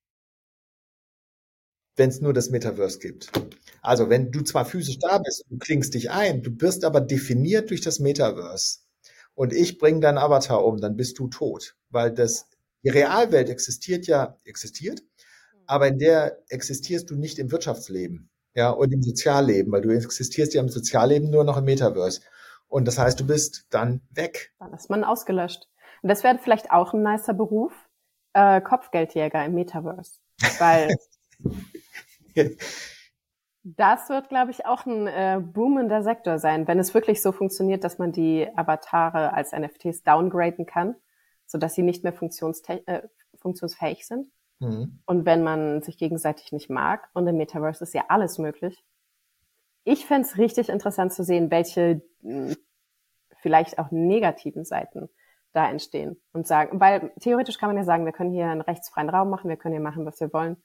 [1.96, 3.32] Wenn es nur das Metaverse gibt.
[3.80, 7.70] Also wenn du zwar physisch da bist, du klingst dich ein, du wirst aber definiert
[7.70, 8.80] durch das Metaverse
[9.32, 12.50] und ich bringe deinen Avatar um, dann bist du tot, weil das
[12.82, 15.02] die Realwelt existiert ja, existiert,
[15.66, 20.54] aber in der existierst du nicht im Wirtschaftsleben, ja, und im Sozialleben, weil du existierst
[20.54, 22.22] ja im Sozialleben nur noch im Metaverse.
[22.68, 24.52] Und das heißt, du bist dann weg.
[24.58, 25.68] Dann ist man ausgelöscht.
[26.02, 27.72] Und das wäre vielleicht auch ein nicer Beruf,
[28.32, 30.18] äh, Kopfgeldjäger im Metaverse.
[30.58, 30.96] Weil
[33.64, 37.84] das wird, glaube ich, auch ein äh, boomender Sektor sein, wenn es wirklich so funktioniert,
[37.84, 40.96] dass man die Avatare als NFTs downgraden kann
[41.50, 43.02] sodass sie nicht mehr äh,
[43.34, 44.30] funktionsfähig sind.
[44.60, 45.00] Mhm.
[45.04, 48.84] Und wenn man sich gegenseitig nicht mag, und im Metaverse ist ja alles möglich.
[49.84, 52.56] Ich fände es richtig interessant zu sehen, welche mh, hm,
[53.40, 55.08] vielleicht auch negativen Seiten
[55.52, 59.08] da entstehen und sagen, weil theoretisch kann man ja sagen, wir können hier einen rechtsfreien
[59.08, 60.56] Raum machen, wir können hier machen, was wir wollen.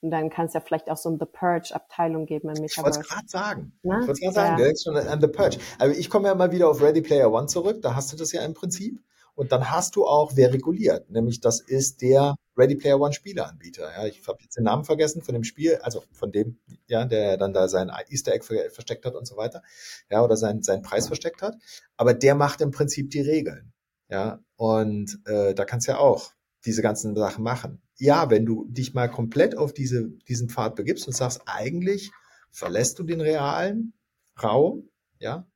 [0.00, 2.72] Und dann kann es ja vielleicht auch so eine The Purge-Abteilung geben im Metaverse.
[2.72, 3.72] Ich wollte es gerade sagen.
[3.82, 4.00] Na?
[4.00, 5.58] Ich wollte es gerade sagen, direkt schon an The Purge.
[5.78, 8.32] Aber ich komme ja mal wieder auf Ready Player One zurück, da hast du das
[8.32, 8.98] ja im Prinzip.
[9.34, 13.90] Und dann hast du auch, wer reguliert, nämlich das ist der Ready Player One Spieleanbieter.
[13.90, 17.36] Ja, ich habe jetzt den Namen vergessen von dem Spiel, also von dem, ja, der
[17.36, 19.62] dann da sein Easter Egg versteckt hat und so weiter,
[20.10, 21.56] ja, oder sein, seinen Preis versteckt hat.
[21.96, 23.72] Aber der macht im Prinzip die Regeln.
[24.08, 26.32] Ja, und äh, da kannst du ja auch
[26.64, 27.80] diese ganzen Sachen machen.
[27.96, 32.10] Ja, wenn du dich mal komplett auf diese, diesen Pfad begibst und sagst, eigentlich
[32.50, 33.94] verlässt du den realen
[34.42, 34.88] Raum,
[35.18, 35.46] ja,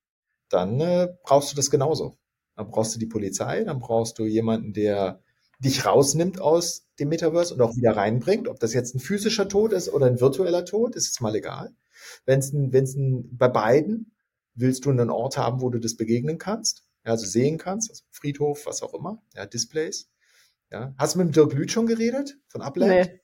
[0.49, 2.17] dann äh, brauchst du das genauso.
[2.57, 5.21] Dann brauchst du die Polizei, dann brauchst du jemanden, der
[5.59, 8.49] dich rausnimmt aus dem Metaverse und auch wieder reinbringt.
[8.49, 11.75] Ob das jetzt ein physischer Tod ist oder ein virtueller Tod, ist jetzt mal egal.
[12.27, 14.13] Wenn es ein, wenn es ein, bei beiden
[14.55, 18.05] willst du einen Ort haben, wo du das begegnen kannst, ja, also sehen kannst, also
[18.11, 20.11] Friedhof, was auch immer, ja, Displays.
[20.71, 20.95] Ja.
[20.97, 22.91] Hast du mit dem Dirk Lüth schon geredet von Upland?
[22.91, 23.21] Nee.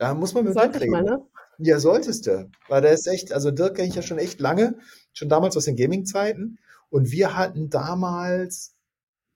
[0.00, 0.92] Ja, muss man mit Sollte Dirk reden.
[0.92, 1.26] Mal, ne?
[1.58, 2.50] Ja, solltest du.
[2.68, 4.78] Weil der ist echt, also Dirk kenne ich ja schon echt lange,
[5.12, 6.58] schon damals aus den Gaming-Zeiten.
[6.90, 8.74] Und wir hatten damals,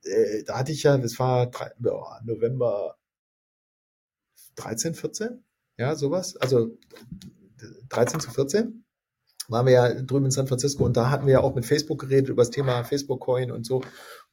[0.04, 2.96] äh, da hatte ich ja, das war drei, oh, November
[4.56, 5.44] 13, 14,
[5.78, 6.36] ja, sowas.
[6.36, 6.78] Also
[7.88, 8.84] 13 zu 14
[9.48, 12.00] waren wir ja drüben in San Francisco und da hatten wir ja auch mit Facebook
[12.00, 13.82] geredet über das Thema Facebook Coin und so.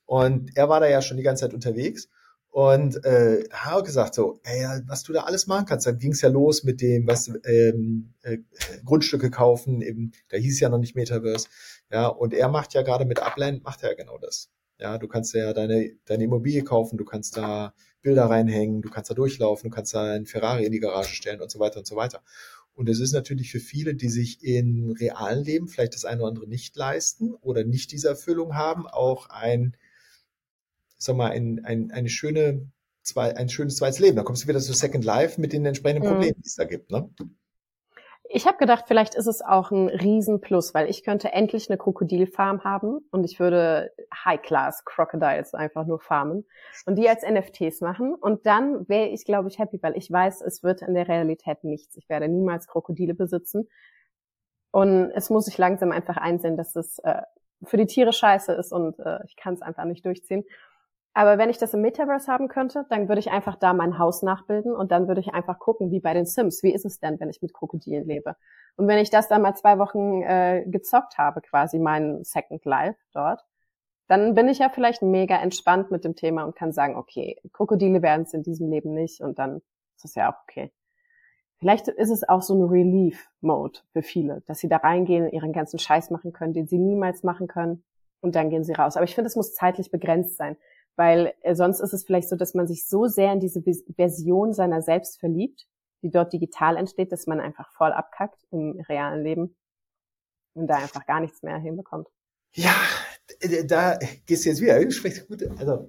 [0.06, 2.10] Und er war da ja schon die ganze Zeit unterwegs.
[2.52, 5.86] Und äh, habe gesagt so, ey, was du da alles machen kannst.
[5.86, 8.40] Dann ging es ja los mit dem, was ähm, äh,
[8.84, 9.82] Grundstücke kaufen.
[9.82, 11.48] Eben, da hieß ja noch nicht Metaverse.
[11.92, 14.50] Ja, und er macht ja gerade mit Upland macht er ja genau das.
[14.80, 19.12] Ja, du kannst ja deine deine Immobilie kaufen, du kannst da Bilder reinhängen, du kannst
[19.12, 21.88] da durchlaufen, du kannst da einen Ferrari in die Garage stellen und so weiter und
[21.88, 22.24] so weiter.
[22.74, 26.30] Und es ist natürlich für viele, die sich in realen Leben vielleicht das eine oder
[26.30, 29.76] andere nicht leisten oder nicht diese Erfüllung haben, auch ein
[31.00, 32.70] sag mal, ein, ein, eine schöne,
[33.02, 34.18] zwei, ein schönes zweites Leben.
[34.18, 36.14] Da kommst du wieder zu Second Life mit den entsprechenden mhm.
[36.14, 36.92] Problemen, die es da gibt.
[36.92, 37.10] Ne?
[38.32, 42.64] Ich habe gedacht, vielleicht ist es auch ein Riesenplus, weil ich könnte endlich eine Krokodilfarm
[42.64, 46.46] haben und ich würde High-Class Crocodiles einfach nur farmen
[46.86, 50.42] und die als NFTs machen und dann wäre ich, glaube ich, happy, weil ich weiß,
[50.42, 51.98] es wird in der Realität nichts.
[51.98, 53.68] Ich werde niemals Krokodile besitzen
[54.70, 57.24] und es muss sich langsam einfach einsehen, dass es äh,
[57.64, 60.44] für die Tiere scheiße ist und äh, ich kann es einfach nicht durchziehen.
[61.14, 64.22] Aber wenn ich das im Metaverse haben könnte, dann würde ich einfach da mein Haus
[64.22, 67.20] nachbilden und dann würde ich einfach gucken, wie bei den Sims, wie ist es denn,
[67.20, 68.36] wenn ich mit Krokodilen lebe?
[68.76, 73.00] Und wenn ich das dann mal zwei Wochen äh, gezockt habe, quasi mein Second Life
[73.14, 73.44] dort,
[74.08, 78.02] dann bin ich ja vielleicht mega entspannt mit dem Thema und kann sagen, okay, Krokodile
[78.02, 79.62] werden es in diesem Leben nicht und dann
[79.98, 80.72] ist es ja auch okay.
[81.58, 85.78] Vielleicht ist es auch so ein Relief-Mode für viele, dass sie da reingehen, ihren ganzen
[85.78, 87.84] Scheiß machen können, den sie niemals machen können
[88.22, 88.96] und dann gehen sie raus.
[88.96, 90.56] Aber ich finde, es muss zeitlich begrenzt sein
[91.00, 93.64] weil äh, sonst ist es vielleicht so, dass man sich so sehr in diese
[93.96, 95.66] Version seiner selbst verliebt,
[96.04, 99.56] die dort digital entsteht, dass man einfach voll abkackt im realen Leben
[100.56, 102.10] und da einfach gar nichts mehr hinbekommt.
[102.54, 102.76] Ja,
[103.66, 104.78] da gehst du jetzt wieder.
[104.84, 105.42] Du sprichst gut.
[105.58, 105.88] Also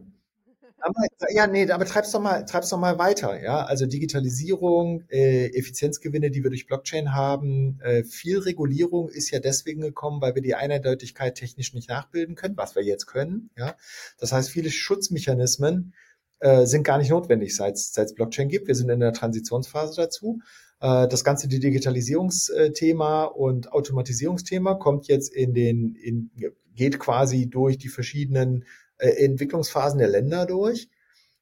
[1.30, 3.64] ja, nee, aber treib's doch mal, treib's doch mal weiter, ja.
[3.64, 9.80] Also Digitalisierung, äh, Effizienzgewinne, die wir durch Blockchain haben, äh, viel Regulierung ist ja deswegen
[9.80, 13.76] gekommen, weil wir die Eindeutigkeit technisch nicht nachbilden können, was wir jetzt können, ja.
[14.18, 15.94] Das heißt, viele Schutzmechanismen
[16.40, 18.66] äh, sind gar nicht notwendig, seit es Blockchain gibt.
[18.66, 20.40] Wir sind in der Transitionsphase dazu.
[20.80, 26.30] Äh, das ganze die Digitalisierungsthema und Automatisierungsthema kommt jetzt in den, in,
[26.74, 28.64] geht quasi durch die verschiedenen
[29.00, 30.88] äh, Entwicklungsphasen der Länder durch.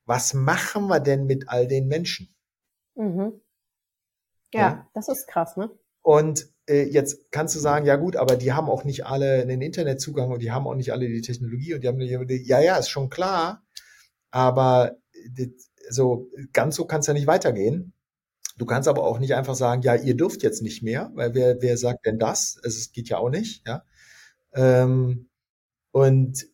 [0.06, 2.34] Was machen wir denn mit all den Menschen?
[2.94, 3.40] Mhm.
[4.54, 5.70] Ja, ja, das ist krass, ne?
[6.00, 9.60] Und äh, jetzt kannst du sagen, ja gut, aber die haben auch nicht alle einen
[9.60, 12.76] Internetzugang und die haben auch nicht alle die Technologie und die haben nicht, ja, ja,
[12.76, 13.62] ist schon klar,
[14.30, 14.96] aber
[15.90, 17.92] so ganz so kann es ja nicht weitergehen.
[18.56, 21.60] Du kannst aber auch nicht einfach sagen, ja, ihr dürft jetzt nicht mehr, weil wer,
[21.62, 22.58] wer sagt denn das?
[22.64, 23.84] Es geht ja auch nicht, ja.
[24.52, 25.28] Ähm,
[25.92, 26.46] und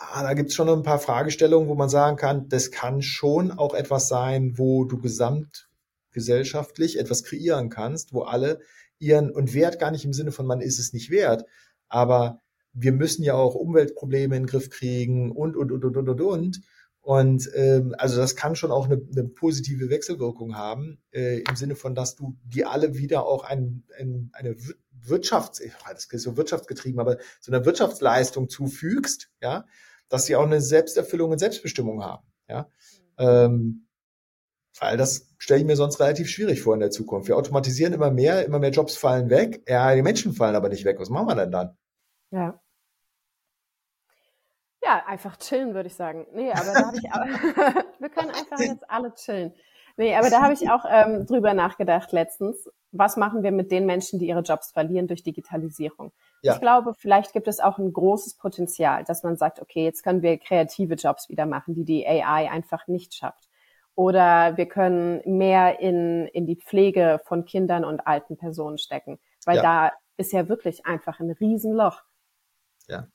[0.00, 3.52] ah, da gibt es schon ein paar Fragestellungen, wo man sagen kann, das kann schon
[3.52, 8.60] auch etwas sein, wo du gesamtgesellschaftlich etwas kreieren kannst, wo alle
[8.98, 11.44] ihren und Wert gar nicht im Sinne von man ist es nicht wert,
[11.88, 12.40] aber
[12.72, 16.20] wir müssen ja auch Umweltprobleme in den Griff kriegen und und und und und und
[16.20, 16.60] und.
[17.02, 21.74] Und ähm, also das kann schon auch eine, eine positive Wechselwirkung haben, äh, im Sinne
[21.74, 24.54] von, dass du die alle wieder auch ein, ein, eine
[24.92, 29.64] Wirtschafts, das ist so wirtschaftsgetrieben, aber so einer Wirtschaftsleistung zufügst, ja,
[30.10, 32.26] dass sie auch eine Selbsterfüllung und Selbstbestimmung haben.
[32.48, 32.68] Ja?
[33.18, 33.86] Ähm,
[34.78, 37.28] weil das stelle ich mir sonst relativ schwierig vor in der Zukunft.
[37.28, 39.62] Wir automatisieren immer mehr, immer mehr Jobs fallen weg.
[39.68, 41.00] Ja, die Menschen fallen aber nicht weg.
[41.00, 41.76] Was machen wir denn dann?
[42.30, 42.60] Ja.
[44.82, 46.26] Ja, einfach chillen, würde ich sagen.
[46.32, 47.26] Nee, aber da habe ich, aber,
[47.98, 49.54] wir können einfach jetzt alle chillen.
[50.00, 52.70] Nee, aber da habe ich auch ähm, drüber nachgedacht letztens.
[52.90, 56.10] Was machen wir mit den Menschen, die ihre Jobs verlieren durch Digitalisierung?
[56.40, 56.54] Ja.
[56.54, 60.22] Ich glaube, vielleicht gibt es auch ein großes Potenzial, dass man sagt, okay, jetzt können
[60.22, 63.50] wir kreative Jobs wieder machen, die die AI einfach nicht schafft.
[63.94, 69.56] Oder wir können mehr in, in die Pflege von Kindern und alten Personen stecken, weil
[69.56, 69.62] ja.
[69.62, 72.00] da ist ja wirklich einfach ein Riesenloch.
[72.88, 73.06] Ja.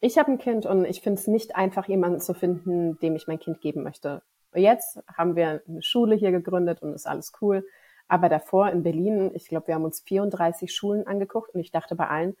[0.00, 3.26] Ich habe ein Kind und ich finde es nicht einfach, jemanden zu finden, dem ich
[3.26, 4.22] mein Kind geben möchte.
[4.54, 7.66] Jetzt haben wir eine Schule hier gegründet und ist alles cool.
[8.08, 11.96] Aber davor in Berlin, ich glaube, wir haben uns 34 Schulen angeguckt und ich dachte
[11.96, 12.36] bei allen,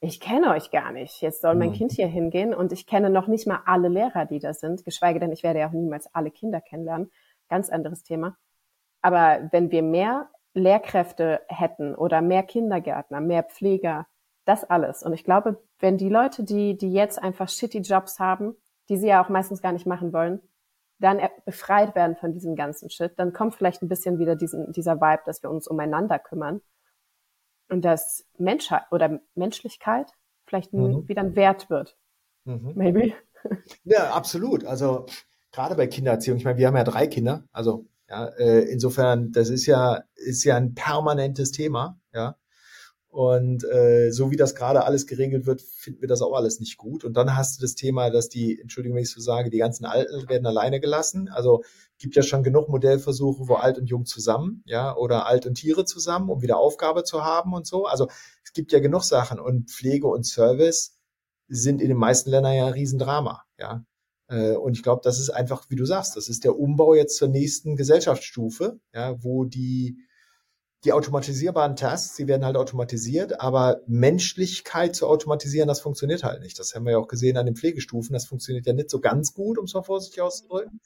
[0.00, 1.22] ich kenne euch gar nicht.
[1.22, 1.74] Jetzt soll mein mhm.
[1.74, 5.18] Kind hier hingehen und ich kenne noch nicht mal alle Lehrer, die da sind, geschweige
[5.18, 7.10] denn, ich werde ja auch niemals alle Kinder kennenlernen.
[7.48, 8.36] Ganz anderes Thema.
[9.00, 14.06] Aber wenn wir mehr Lehrkräfte hätten oder mehr Kindergärtner, mehr Pfleger,
[14.44, 15.02] das alles.
[15.02, 18.56] Und ich glaube, wenn die Leute, die, die jetzt einfach shitty Jobs haben,
[18.88, 20.40] die sie ja auch meistens gar nicht machen wollen,
[20.98, 25.00] dann befreit werden von diesem ganzen Shit, dann kommt vielleicht ein bisschen wieder diesen, dieser
[25.00, 26.62] Vibe, dass wir uns umeinander kümmern
[27.68, 30.10] und dass Menschheit oder Menschlichkeit
[30.46, 31.08] vielleicht mhm.
[31.08, 31.96] wieder ein Wert wird.
[32.44, 32.72] Mhm.
[32.74, 33.12] Maybe.
[33.84, 34.64] Ja, absolut.
[34.64, 35.06] Also
[35.52, 39.50] gerade bei Kindererziehung, ich meine, wir haben ja drei Kinder, also ja, äh, insofern, das
[39.50, 42.36] ist ja, ist ja ein permanentes Thema, ja.
[43.16, 46.76] Und äh, so wie das gerade alles geregelt wird, finden wir das auch alles nicht
[46.76, 47.02] gut.
[47.02, 49.86] Und dann hast du das Thema, dass die, Entschuldigung, wenn ich so sage, die ganzen
[49.86, 51.30] Alten werden alleine gelassen.
[51.30, 51.62] Also
[51.96, 55.86] gibt ja schon genug Modellversuche, wo alt und jung zusammen, ja, oder alt und Tiere
[55.86, 57.86] zusammen, um wieder Aufgabe zu haben und so.
[57.86, 58.06] Also
[58.44, 60.98] es gibt ja genug Sachen und Pflege und Service
[61.48, 63.82] sind in den meisten Ländern ja ein Riesendrama, ja.
[64.28, 67.16] Äh, und ich glaube, das ist einfach, wie du sagst, das ist der Umbau jetzt
[67.16, 70.02] zur nächsten Gesellschaftsstufe, ja, wo die
[70.84, 76.58] die automatisierbaren Tasks, die werden halt automatisiert, aber Menschlichkeit zu automatisieren, das funktioniert halt nicht.
[76.58, 78.12] Das haben wir ja auch gesehen an den Pflegestufen.
[78.12, 80.80] Das funktioniert ja nicht so ganz gut, um es mal vorsichtig auszudrücken.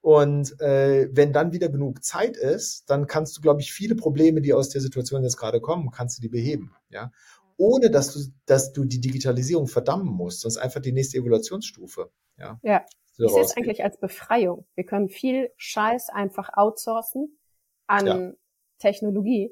[0.00, 4.40] Und äh, wenn dann wieder genug Zeit ist, dann kannst du, glaube ich, viele Probleme,
[4.42, 6.74] die aus der Situation jetzt gerade kommen, kannst du die beheben.
[6.90, 7.10] Ja,
[7.56, 10.44] ohne dass du, dass du die Digitalisierung verdammen musst.
[10.44, 12.10] Ist einfach die nächste Evolutionsstufe.
[12.38, 12.58] Ja.
[12.62, 12.84] Ja.
[13.16, 14.66] ich sehe es eigentlich als Befreiung.
[14.74, 17.38] Wir können viel Scheiß einfach outsourcen
[17.86, 18.32] an ja.
[18.78, 19.50] Technologie,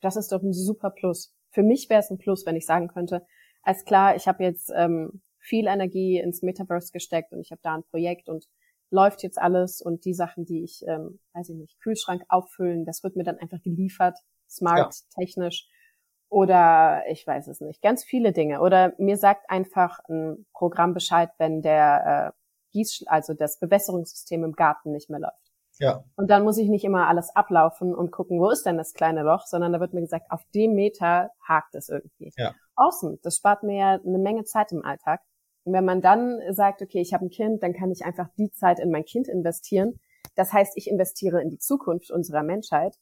[0.00, 1.34] das ist doch ein super Plus.
[1.50, 3.26] Für mich wäre es ein Plus, wenn ich sagen könnte,
[3.62, 7.74] als klar, ich habe jetzt ähm, viel Energie ins Metaverse gesteckt und ich habe da
[7.74, 8.46] ein Projekt und
[8.90, 13.02] läuft jetzt alles und die Sachen, die ich, ähm, weiß ich nicht, Kühlschrank auffüllen, das
[13.02, 15.22] wird mir dann einfach geliefert, smart, ja.
[15.22, 15.68] technisch
[16.28, 18.60] oder ich weiß es nicht, ganz viele Dinge.
[18.60, 22.40] Oder mir sagt einfach ein Programm Bescheid, wenn der äh,
[22.72, 25.45] Gieß, also das Bewässerungssystem im Garten nicht mehr läuft.
[25.78, 26.04] Ja.
[26.16, 29.22] Und dann muss ich nicht immer alles ablaufen und gucken, wo ist denn das kleine
[29.22, 32.32] Loch, sondern da wird mir gesagt, auf dem Meter hakt es irgendwie.
[32.36, 32.54] Ja.
[32.76, 35.20] Außen, das spart mir ja eine Menge Zeit im Alltag.
[35.64, 38.50] Und wenn man dann sagt, okay, ich habe ein Kind, dann kann ich einfach die
[38.52, 39.98] Zeit in mein Kind investieren.
[40.34, 42.94] Das heißt, ich investiere in die Zukunft unserer Menschheit.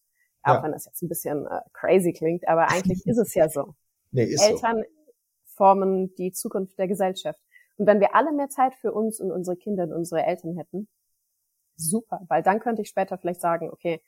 [0.42, 0.62] Auch ja.
[0.62, 3.74] wenn das jetzt ein bisschen äh, crazy klingt, aber eigentlich ist es ja so.
[4.10, 5.54] Nee, ist Eltern so.
[5.56, 7.40] formen die Zukunft der Gesellschaft.
[7.76, 10.88] Und wenn wir alle mehr Zeit für uns und unsere Kinder und unsere Eltern hätten,
[11.76, 14.00] super, weil dann könnte ich später vielleicht sagen, okay,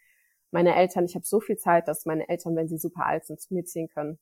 [0.51, 3.41] meine Eltern, ich habe so viel Zeit, dass meine Eltern, wenn sie super alt sind,
[3.41, 4.19] zu mir ziehen können.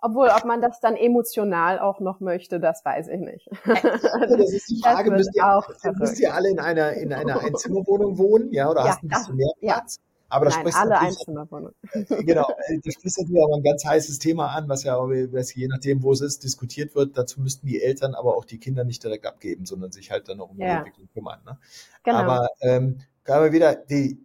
[0.00, 3.48] Obwohl, ob man das dann emotional auch noch möchte, das weiß ich nicht.
[3.64, 8.18] das ist die Frage, müsst ihr, auch müsst ihr alle in einer, in einer Einzimmerwohnung
[8.18, 9.96] wohnen, ja, oder ja, hast ein bisschen mehr Platz?
[9.96, 10.13] Ja.
[10.34, 11.74] Aber das Nein, sprichst alle Einzimmerwohnungen.
[12.26, 15.68] genau, äh, das sprichst natürlich auch ein ganz heißes Thema an, was ja, was je
[15.68, 17.16] nachdem, wo es ist, diskutiert wird.
[17.16, 20.40] Dazu müssten die Eltern aber auch die Kinder nicht direkt abgeben, sondern sich halt dann
[20.40, 21.38] auch um die Entwicklung kümmern.
[21.46, 21.58] Ne?
[22.02, 22.18] Genau.
[22.18, 24.18] Aber ähm, aber wieder die,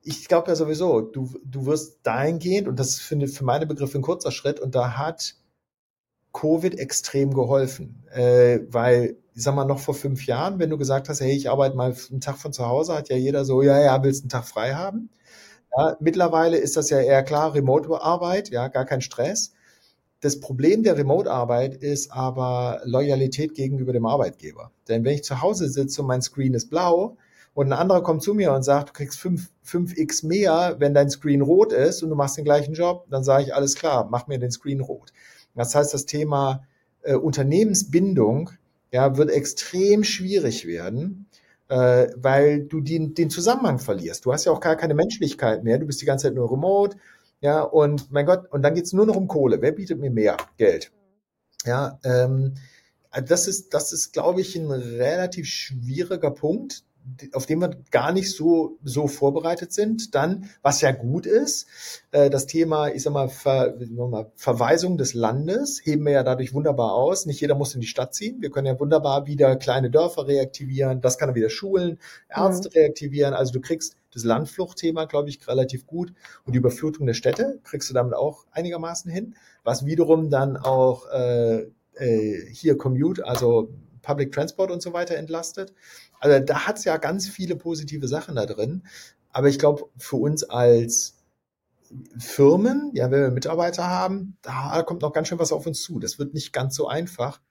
[0.00, 4.02] ich glaube ja sowieso, du, du wirst dahingehend, und das finde für meine Begriffe ein
[4.02, 5.36] kurzer Schritt, und da hat
[6.32, 11.08] Covid extrem geholfen, äh, weil ich sag mal, noch vor fünf Jahren, wenn du gesagt
[11.08, 13.80] hast, hey, ich arbeite mal einen Tag von zu Hause, hat ja jeder so, ja,
[13.80, 15.10] ja, willst einen Tag frei haben?
[15.76, 19.52] Ja, mittlerweile ist das ja eher klar, Remote-Arbeit, ja, gar kein Stress.
[20.20, 24.70] Das Problem der Remote-Arbeit ist aber Loyalität gegenüber dem Arbeitgeber.
[24.88, 27.16] Denn wenn ich zu Hause sitze und mein Screen ist blau
[27.52, 31.10] und ein anderer kommt zu mir und sagt, du kriegst 5, 5x mehr, wenn dein
[31.10, 34.26] Screen rot ist und du machst den gleichen Job, dann sage ich, alles klar, mach
[34.26, 35.12] mir den Screen rot.
[35.54, 36.64] Das heißt, das Thema
[37.02, 38.50] äh, Unternehmensbindung
[38.92, 41.26] ja, wird extrem schwierig werden
[41.74, 44.24] äh, weil du den, den Zusammenhang verlierst.
[44.24, 45.76] Du hast ja auch gar keine Menschlichkeit mehr.
[45.78, 46.96] Du bist die ganze Zeit nur remote.
[47.40, 49.60] Ja, und mein Gott, und dann geht's nur noch um Kohle.
[49.60, 50.92] Wer bietet mir mehr Geld?
[51.64, 52.54] Ja, ähm,
[53.26, 56.84] das ist, das ist, glaube ich, ein relativ schwieriger Punkt,
[57.32, 60.14] auf den wir gar nicht so, so vorbereitet sind.
[60.14, 61.66] Dann, was ja gut ist,
[62.12, 66.54] äh, das Thema, ich sag mal, Ver, mal, Verweisung des Landes heben wir ja dadurch
[66.54, 67.26] wunderbar aus.
[67.26, 68.40] Nicht jeder muss in die Stadt ziehen.
[68.40, 71.00] Wir können ja wunderbar wieder kleine Dörfer reaktivieren.
[71.00, 72.80] Das kann er wieder Schulen, Ärzte mhm.
[72.80, 73.34] reaktivieren.
[73.34, 76.12] Also du kriegst das Landfluchtthema, glaube ich, relativ gut.
[76.46, 79.34] Und die Überflutung der Städte kriegst du damit auch einigermaßen hin.
[79.62, 83.70] Was wiederum dann auch äh, äh, hier Commute, also
[84.04, 85.72] Public Transport und so weiter entlastet.
[86.24, 88.84] Also da hat es ja ganz viele positive Sachen da drin.
[89.30, 91.18] Aber ich glaube, für uns als
[92.16, 95.98] Firmen, ja, wenn wir Mitarbeiter haben, da kommt noch ganz schön was auf uns zu.
[95.98, 97.42] Das wird nicht ganz so einfach.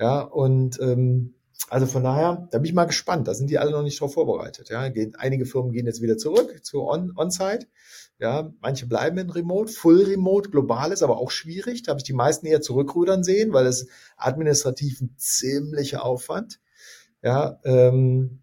[0.00, 1.34] Ja, und ähm,
[1.68, 3.28] also von daher, da bin ich mal gespannt.
[3.28, 4.70] Da sind die alle noch nicht drauf vorbereitet.
[4.70, 7.66] Ja, gehen, einige Firmen gehen jetzt wieder zurück zu On-Site.
[7.66, 7.66] On
[8.18, 9.70] ja, manche bleiben in Remote.
[9.70, 11.82] Full Remote, global ist aber auch schwierig.
[11.82, 16.61] Da habe ich die meisten eher zurückrudern sehen, weil es administrativ ein ziemlicher Aufwand.
[17.22, 18.42] Ja, ähm,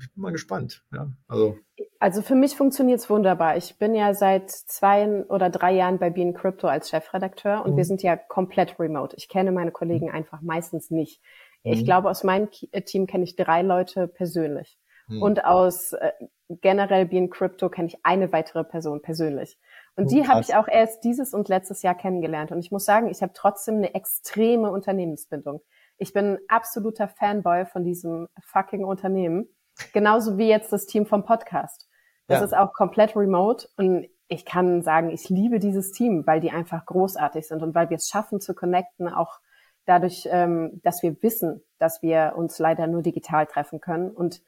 [0.00, 0.84] ich bin mal gespannt.
[0.92, 1.56] Ja, also.
[1.98, 3.56] also für mich funktioniert es wunderbar.
[3.56, 7.76] Ich bin ja seit zwei oder drei Jahren bei Bean Crypto als Chefredakteur und mhm.
[7.78, 9.16] wir sind ja komplett remote.
[9.16, 10.14] Ich kenne meine Kollegen mhm.
[10.14, 11.20] einfach meistens nicht.
[11.64, 11.72] Mhm.
[11.72, 14.78] Ich glaube, aus meinem Team kenne ich drei Leute persönlich.
[15.08, 15.22] Mhm.
[15.22, 16.12] Und aus äh,
[16.48, 19.58] generell Bean Crypto kenne ich eine weitere Person persönlich.
[19.94, 22.50] Und die habe ich auch erst dieses und letztes Jahr kennengelernt.
[22.50, 25.60] Und ich muss sagen, ich habe trotzdem eine extreme Unternehmensbindung.
[26.02, 29.48] Ich bin absoluter Fanboy von diesem fucking Unternehmen.
[29.92, 31.88] Genauso wie jetzt das Team vom Podcast.
[32.26, 32.44] Das ja.
[32.44, 33.68] ist auch komplett remote.
[33.76, 37.88] Und ich kann sagen, ich liebe dieses Team, weil die einfach großartig sind und weil
[37.88, 39.38] wir es schaffen zu connecten, auch
[39.84, 44.10] dadurch, ähm, dass wir wissen, dass wir uns leider nur digital treffen können.
[44.10, 44.42] Und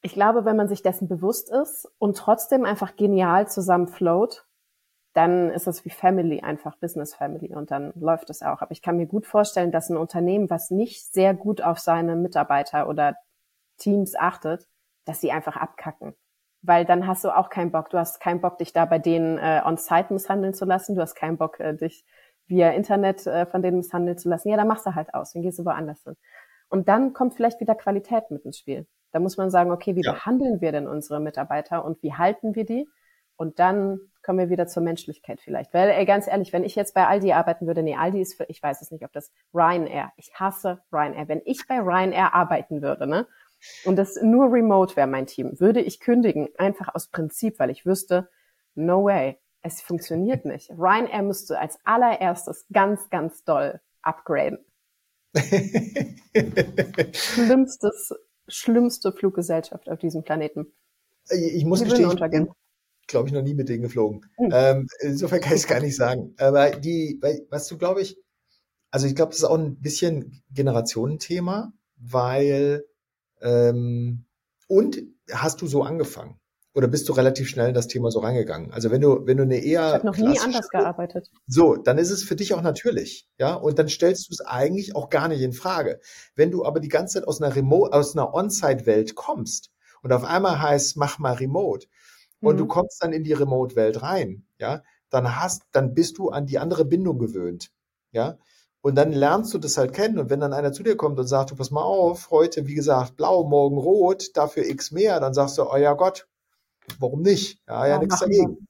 [0.00, 4.46] ich glaube, wenn man sich dessen bewusst ist und trotzdem einfach genial zusammen float,
[5.16, 8.60] dann ist es wie Family, einfach Business Family und dann läuft es auch.
[8.60, 12.16] Aber ich kann mir gut vorstellen, dass ein Unternehmen, was nicht sehr gut auf seine
[12.16, 13.16] Mitarbeiter oder
[13.78, 14.68] Teams achtet,
[15.06, 16.14] dass sie einfach abkacken.
[16.60, 17.88] Weil dann hast du auch keinen Bock.
[17.88, 20.94] Du hast keinen Bock, dich da bei denen äh, on-site misshandeln zu lassen.
[20.96, 22.04] Du hast keinen Bock, äh, dich
[22.46, 24.50] via Internet äh, von denen misshandeln zu lassen.
[24.50, 26.16] Ja, dann machst du halt aus, dann gehst du woanders hin.
[26.68, 28.86] Und dann kommt vielleicht wieder Qualität mit ins Spiel.
[29.12, 30.12] Da muss man sagen, okay, wie ja.
[30.12, 32.86] behandeln wir denn unsere Mitarbeiter und wie halten wir die?
[33.36, 35.72] Und dann kommen wir wieder zur Menschlichkeit vielleicht.
[35.72, 38.44] Weil, ey, ganz ehrlich, wenn ich jetzt bei Aldi arbeiten würde, nee, Aldi ist für,
[38.48, 41.28] ich weiß es nicht, ob das Ryanair, ich hasse Ryanair.
[41.28, 43.28] Wenn ich bei Ryanair arbeiten würde, ne,
[43.84, 47.86] und das nur remote wäre mein Team, würde ich kündigen, einfach aus Prinzip, weil ich
[47.86, 48.28] wüsste,
[48.74, 50.70] no way, es funktioniert nicht.
[50.70, 54.58] Ryanair müsste als allererstes ganz, ganz doll upgraden.
[57.12, 58.12] Schlimmstes
[58.48, 60.72] schlimmste Fluggesellschaft auf diesem Planeten.
[61.30, 62.16] Ich muss gestehen,
[63.06, 64.26] glaube ich, noch nie mit denen geflogen.
[64.36, 64.50] Hm.
[64.52, 66.34] Ähm, insofern kann ich es gar nicht sagen.
[66.38, 68.18] Aber die, was du, glaube ich,
[68.90, 72.84] also ich glaube, das ist auch ein bisschen Generationenthema, weil
[73.40, 74.24] ähm,
[74.68, 76.38] und hast du so angefangen?
[76.74, 78.70] Oder bist du relativ schnell in das Thema so reingegangen?
[78.70, 79.88] Also wenn du, wenn du eine eher.
[79.88, 81.30] Ich habe noch nie anders gearbeitet.
[81.46, 83.30] So, dann ist es für dich auch natürlich.
[83.38, 86.00] Ja, und dann stellst du es eigentlich auch gar nicht in Frage.
[86.34, 89.70] Wenn du aber die ganze Zeit aus einer Remote, aus einer On-Site-Welt kommst
[90.02, 91.86] und auf einmal heißt, mach mal Remote
[92.40, 92.58] und mhm.
[92.58, 96.58] du kommst dann in die Remote-Welt rein, ja, dann hast, dann bist du an die
[96.58, 97.70] andere Bindung gewöhnt.
[98.12, 98.38] Ja,
[98.86, 100.16] und dann lernst du das halt kennen.
[100.16, 102.74] Und wenn dann einer zu dir kommt und sagt, du pass mal auf, heute, wie
[102.74, 106.28] gesagt, blau, morgen rot, dafür x mehr, dann sagst du, oh ja Gott,
[107.00, 107.60] warum nicht?
[107.66, 108.68] Ja, ja, ja nichts dagegen.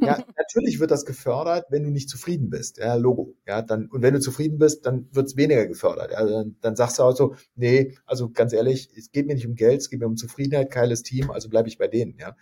[0.00, 2.78] Ja, natürlich wird das gefördert, wenn du nicht zufrieden bist.
[2.78, 3.34] Ja, Logo.
[3.46, 6.12] Ja, dann, und wenn du zufrieden bist, dann wird es weniger gefördert.
[6.12, 9.46] Ja, dann, dann sagst du auch so, nee, also ganz ehrlich, es geht mir nicht
[9.46, 12.36] um Geld, es geht mir um Zufriedenheit, geiles Team, also bleibe ich bei denen, ja.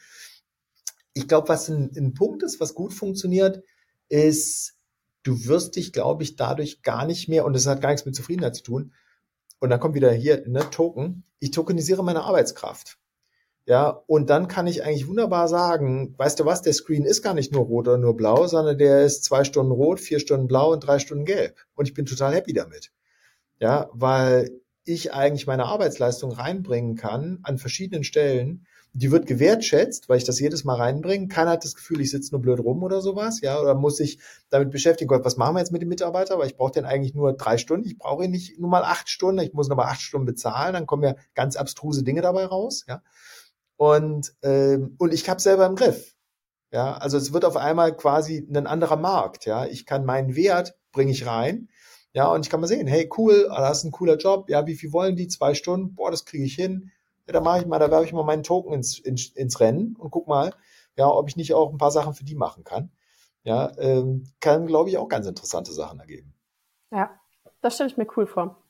[1.16, 3.64] Ich glaube, was ein, ein Punkt ist, was gut funktioniert,
[4.10, 4.74] ist,
[5.22, 8.14] du wirst dich, glaube ich, dadurch gar nicht mehr, und das hat gar nichts mit
[8.14, 8.92] Zufriedenheit zu tun,
[9.58, 12.98] und dann kommt wieder hier, ne, Token, ich tokenisiere meine Arbeitskraft.
[13.64, 17.32] Ja, und dann kann ich eigentlich wunderbar sagen, weißt du was, der Screen ist gar
[17.32, 20.72] nicht nur rot oder nur blau, sondern der ist zwei Stunden rot, vier Stunden blau
[20.72, 21.56] und drei Stunden gelb.
[21.74, 22.92] Und ich bin total happy damit.
[23.58, 24.50] Ja, weil
[24.84, 28.66] ich eigentlich meine Arbeitsleistung reinbringen kann an verschiedenen Stellen.
[28.98, 31.28] Die wird gewertschätzt, weil ich das jedes Mal reinbringe.
[31.28, 34.18] Keiner hat das Gefühl, ich sitze nur blöd rum oder sowas, ja, oder muss ich
[34.48, 36.38] damit beschäftigen, Gott, was machen wir jetzt mit dem Mitarbeiter?
[36.38, 37.86] Weil ich brauche den eigentlich nur drei Stunden.
[37.86, 39.42] Ich brauche ihn nicht nur mal acht Stunden.
[39.42, 40.72] Ich muss noch mal acht Stunden bezahlen.
[40.72, 43.02] Dann kommen ja ganz abstruse Dinge dabei raus, ja.
[43.76, 46.14] Und, ähm, und ich habe selber im Griff.
[46.72, 49.44] Ja, also es wird auf einmal quasi ein anderer Markt.
[49.44, 51.68] Ja, ich kann meinen Wert bringe ich rein.
[52.14, 54.48] Ja, und ich kann mal sehen, hey, cool, ah, das ist ein cooler Job.
[54.48, 55.28] Ja, wie viel wollen die?
[55.28, 55.94] Zwei Stunden?
[55.94, 56.90] Boah, das kriege ich hin.
[57.26, 59.96] Ja, da mache ich mal, da werfe ich mal meinen Token ins, ins, ins Rennen
[59.96, 60.52] und guck mal,
[60.96, 62.90] ja, ob ich nicht auch ein paar Sachen für die machen kann.
[63.42, 66.34] Ja, ähm, kann, glaube ich, auch ganz interessante Sachen ergeben.
[66.90, 67.10] Ja,
[67.60, 68.62] das stelle ich mir cool vor.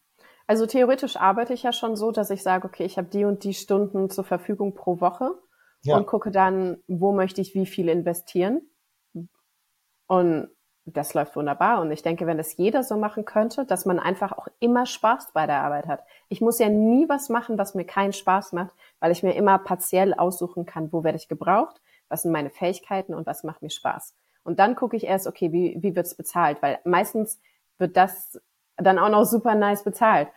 [0.46, 3.42] Also theoretisch arbeite ich ja schon so, dass ich sage, okay, ich habe die und
[3.42, 5.34] die Stunden zur Verfügung pro Woche
[5.82, 5.96] ja.
[5.96, 8.62] und gucke dann, wo möchte ich wie viel investieren.
[10.06, 10.50] Und
[10.86, 11.80] das läuft wunderbar.
[11.80, 15.32] Und ich denke, wenn das jeder so machen könnte, dass man einfach auch immer Spaß
[15.32, 16.04] bei der Arbeit hat.
[16.28, 19.58] Ich muss ja nie was machen, was mir keinen Spaß macht, weil ich mir immer
[19.58, 23.70] partiell aussuchen kann, wo werde ich gebraucht, was sind meine Fähigkeiten und was macht mir
[23.70, 24.14] Spaß.
[24.44, 26.62] Und dann gucke ich erst, okay, wie, wie wird's bezahlt?
[26.62, 27.40] Weil meistens
[27.78, 28.40] wird das
[28.76, 30.28] dann auch noch super nice bezahlt.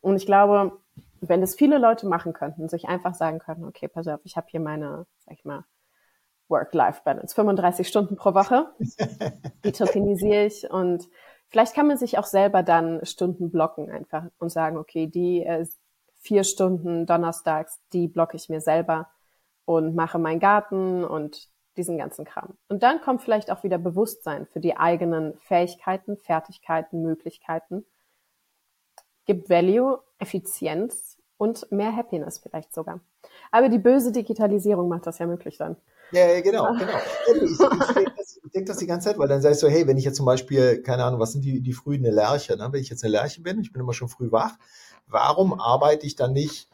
[0.00, 0.80] Und ich glaube,
[1.20, 4.48] wenn das viele Leute machen könnten, sich einfach sagen könnten, okay, pass auf, ich habe
[4.50, 5.64] hier meine, sag ich mal,
[6.52, 8.70] Work-Life-Balance, 35 Stunden pro Woche,
[9.64, 11.08] die tokenisiere ich und
[11.48, 15.66] vielleicht kann man sich auch selber dann Stunden blocken einfach und sagen, okay, die äh,
[16.20, 19.08] vier Stunden donnerstags, die blocke ich mir selber
[19.64, 22.56] und mache meinen Garten und diesen ganzen Kram.
[22.68, 27.84] Und dann kommt vielleicht auch wieder Bewusstsein für die eigenen Fähigkeiten, Fertigkeiten, Möglichkeiten,
[29.24, 33.00] gibt Value, Effizienz und mehr Happiness vielleicht sogar.
[33.50, 35.76] Aber die böse Digitalisierung macht das ja möglich dann.
[36.12, 36.92] Ja, genau, genau.
[37.42, 39.96] Ich, ich, denke das, denk das die ganze Zeit, weil dann sagst du, hey, wenn
[39.96, 42.68] ich jetzt zum Beispiel, keine Ahnung, was sind die, die frühen eine Lerche, ne?
[42.70, 44.58] wenn ich jetzt eine Lerche bin, ich bin immer schon früh wach,
[45.06, 46.68] warum arbeite ich dann nicht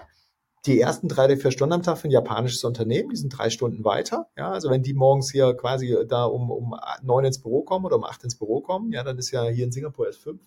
[0.66, 3.84] die ersten drei, vier Stunden am Tag für ein japanisches Unternehmen, die sind drei Stunden
[3.84, 4.28] weiter.
[4.36, 7.96] Ja, also wenn die morgens hier quasi da um, um neun ins Büro kommen oder
[7.96, 10.42] um acht ins Büro kommen, ja, dann ist ja hier in Singapur erst fünf.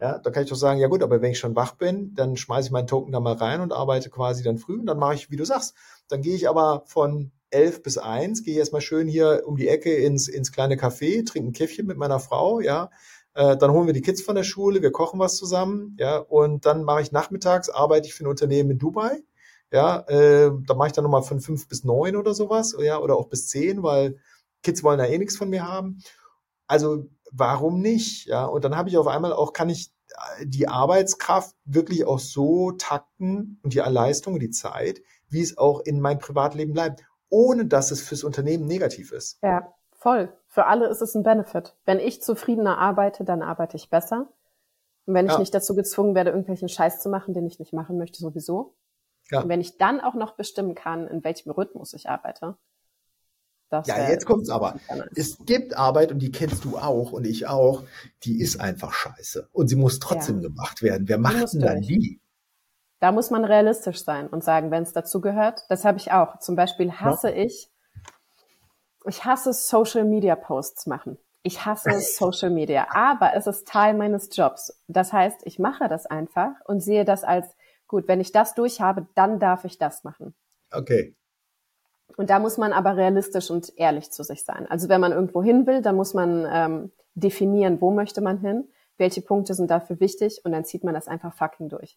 [0.00, 2.36] Ja, da kann ich doch sagen, ja gut, aber wenn ich schon wach bin, dann
[2.36, 5.14] schmeiße ich meinen Token da mal rein und arbeite quasi dann früh und dann mache
[5.14, 5.74] ich, wie du sagst.
[6.08, 9.94] Dann gehe ich aber von elf bis eins, gehe erstmal schön hier um die Ecke
[9.94, 12.90] ins, ins kleine Café, trinke ein Käffchen mit meiner Frau, ja.
[13.34, 16.66] Äh, dann holen wir die Kids von der Schule, wir kochen was zusammen, ja, und
[16.66, 19.22] dann mache ich nachmittags, arbeite ich für ein Unternehmen in Dubai,
[19.72, 23.16] ja, äh, da mache ich dann nochmal von fünf bis neun oder sowas, ja, oder
[23.16, 24.18] auch bis zehn, weil
[24.62, 26.02] Kids wollen da eh nichts von mir haben.
[26.66, 28.26] Also warum nicht?
[28.26, 29.92] Ja, und dann habe ich auf einmal auch, kann ich
[30.38, 35.56] äh, die Arbeitskraft wirklich auch so takten und die Leistung und die Zeit, wie es
[35.56, 39.38] auch in meinem Privatleben bleibt, ohne dass es fürs Unternehmen negativ ist.
[39.42, 40.32] Ja, voll.
[40.48, 41.74] Für alle ist es ein Benefit.
[41.84, 44.28] Wenn ich zufriedener arbeite, dann arbeite ich besser.
[45.06, 45.38] Und wenn ich ja.
[45.38, 48.74] nicht dazu gezwungen werde, irgendwelchen Scheiß zu machen, den ich nicht machen möchte, sowieso,
[49.30, 49.40] ja.
[49.40, 52.56] Und wenn ich dann auch noch bestimmen kann, in welchem Rhythmus ich arbeite.
[53.68, 54.80] Das ja, jetzt kommt's aber.
[55.14, 57.84] Es gibt Arbeit und die kennst du auch und ich auch,
[58.24, 59.48] die ist einfach scheiße.
[59.52, 60.48] Und sie muss trotzdem ja.
[60.48, 61.08] gemacht werden.
[61.08, 62.20] Wer macht denn dann die?
[63.00, 66.38] Da muss man realistisch sein und sagen, wenn es dazu gehört, das habe ich auch.
[66.38, 67.44] Zum Beispiel hasse ja.
[67.44, 67.70] ich,
[69.06, 71.18] ich hasse Social Media Posts machen.
[71.42, 74.78] Ich hasse Social Media, aber es ist Teil meines Jobs.
[74.88, 77.46] Das heißt, ich mache das einfach und sehe das als
[77.88, 80.34] gut, wenn ich das durch habe, dann darf ich das machen.
[80.70, 81.16] Okay.
[82.16, 84.66] Und da muss man aber realistisch und ehrlich zu sich sein.
[84.68, 88.68] Also wenn man irgendwo hin will, dann muss man ähm, definieren, wo möchte man hin,
[88.98, 91.96] welche Punkte sind dafür wichtig und dann zieht man das einfach fucking durch.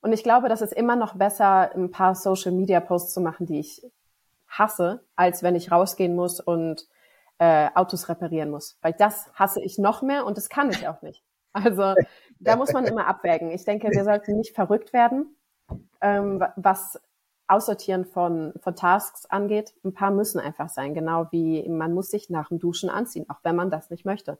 [0.00, 3.46] Und ich glaube, das ist immer noch besser, ein paar Social Media Posts zu machen,
[3.46, 3.82] die ich
[4.48, 6.86] hasse, als wenn ich rausgehen muss und
[7.38, 8.78] äh, Autos reparieren muss.
[8.80, 11.22] Weil das hasse ich noch mehr und das kann ich auch nicht.
[11.52, 11.94] Also
[12.38, 13.50] da muss man immer abwägen.
[13.50, 15.36] Ich denke, wir sollten nicht verrückt werden,
[16.00, 17.00] ähm, was
[17.48, 19.72] Aussortieren von, von Tasks angeht.
[19.82, 23.38] Ein paar müssen einfach sein, genau wie man muss sich nach dem Duschen anziehen, auch
[23.42, 24.38] wenn man das nicht möchte.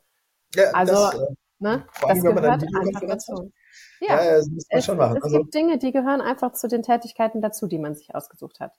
[0.55, 1.27] Ja, also, das, äh,
[1.59, 3.51] ne, das gehört einfach dazu.
[4.01, 5.17] Ja, ja, das muss man es, schon machen.
[5.19, 8.61] Es also, gibt Dinge, die gehören einfach zu den Tätigkeiten dazu, die man sich ausgesucht
[8.61, 8.79] hat.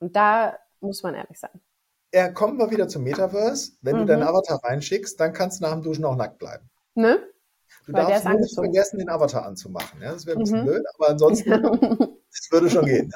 [0.00, 1.60] Und da muss man ehrlich sein.
[2.12, 3.72] Ja, kommen wir wieder zum Metaverse.
[3.82, 4.00] Wenn mhm.
[4.00, 6.70] du deinen Avatar reinschickst, dann kannst du nach dem Duschen auch nackt bleiben.
[6.94, 7.20] Ne?
[7.86, 10.00] Du Weil darfst nur nicht vergessen, den Avatar anzumachen.
[10.00, 10.12] Ja?
[10.12, 10.66] Das wäre ein bisschen mhm.
[10.66, 11.50] blöd, aber ansonsten,
[12.30, 13.12] das würde schon gehen.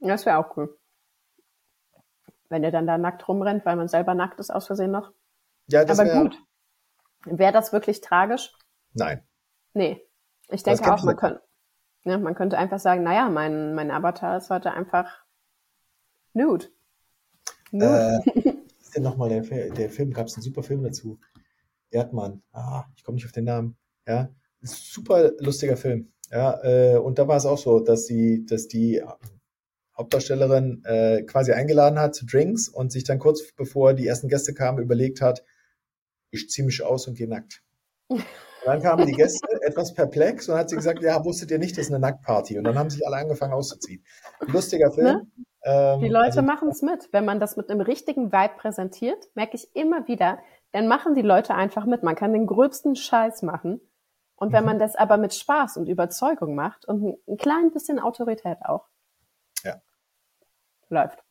[0.00, 0.78] Das wäre auch cool.
[2.48, 5.12] Wenn er dann da nackt rumrennt, weil man selber nackt ist aus Versehen noch.
[5.68, 6.38] Ja, das Aber wär, gut.
[7.24, 8.52] Wäre das wirklich tragisch?
[8.92, 9.26] Nein.
[9.72, 10.04] Nee.
[10.52, 11.42] Ich denke auch, man könnte,
[12.04, 15.24] ja, man könnte einfach sagen, naja, mein, mein Avatar ist heute einfach
[16.32, 16.66] nude.
[17.70, 18.22] Nude.
[18.34, 18.40] Äh,
[18.80, 20.12] ist denn nochmal der, der Film?
[20.12, 21.18] Gab es einen super Film dazu?
[21.90, 22.42] Erdmann.
[22.52, 23.76] Ah, ich komme nicht auf den Namen.
[24.06, 24.30] Ja,
[24.62, 26.12] super lustiger Film.
[26.30, 29.02] Ja, äh, und da war es auch so, dass sie, dass die
[29.96, 34.54] Hauptdarstellerin äh, quasi eingeladen hat zu Drinks und sich dann kurz bevor die ersten Gäste
[34.54, 35.44] kamen überlegt hat,
[36.30, 37.62] ich ziehe mich aus und gehe nackt.
[38.62, 41.76] Und dann kamen die Gäste etwas perplex und hat sie gesagt, ja, wusstet ihr nicht,
[41.78, 42.58] das ist eine Nacktparty.
[42.58, 44.04] Und dann haben sich alle angefangen auszuziehen.
[44.40, 45.06] Lustiger Film.
[45.06, 45.26] Ne?
[45.62, 47.08] Ähm, die Leute also, machen es mit.
[47.12, 50.38] Wenn man das mit einem richtigen Vibe präsentiert, merke ich immer wieder,
[50.72, 52.02] dann machen die Leute einfach mit.
[52.02, 53.80] Man kann den gröbsten Scheiß machen.
[54.36, 54.70] Und wenn mhm.
[54.70, 58.86] man das aber mit Spaß und Überzeugung macht und ein, klein bisschen Autorität auch,
[59.64, 59.80] ja.
[60.88, 61.22] läuft.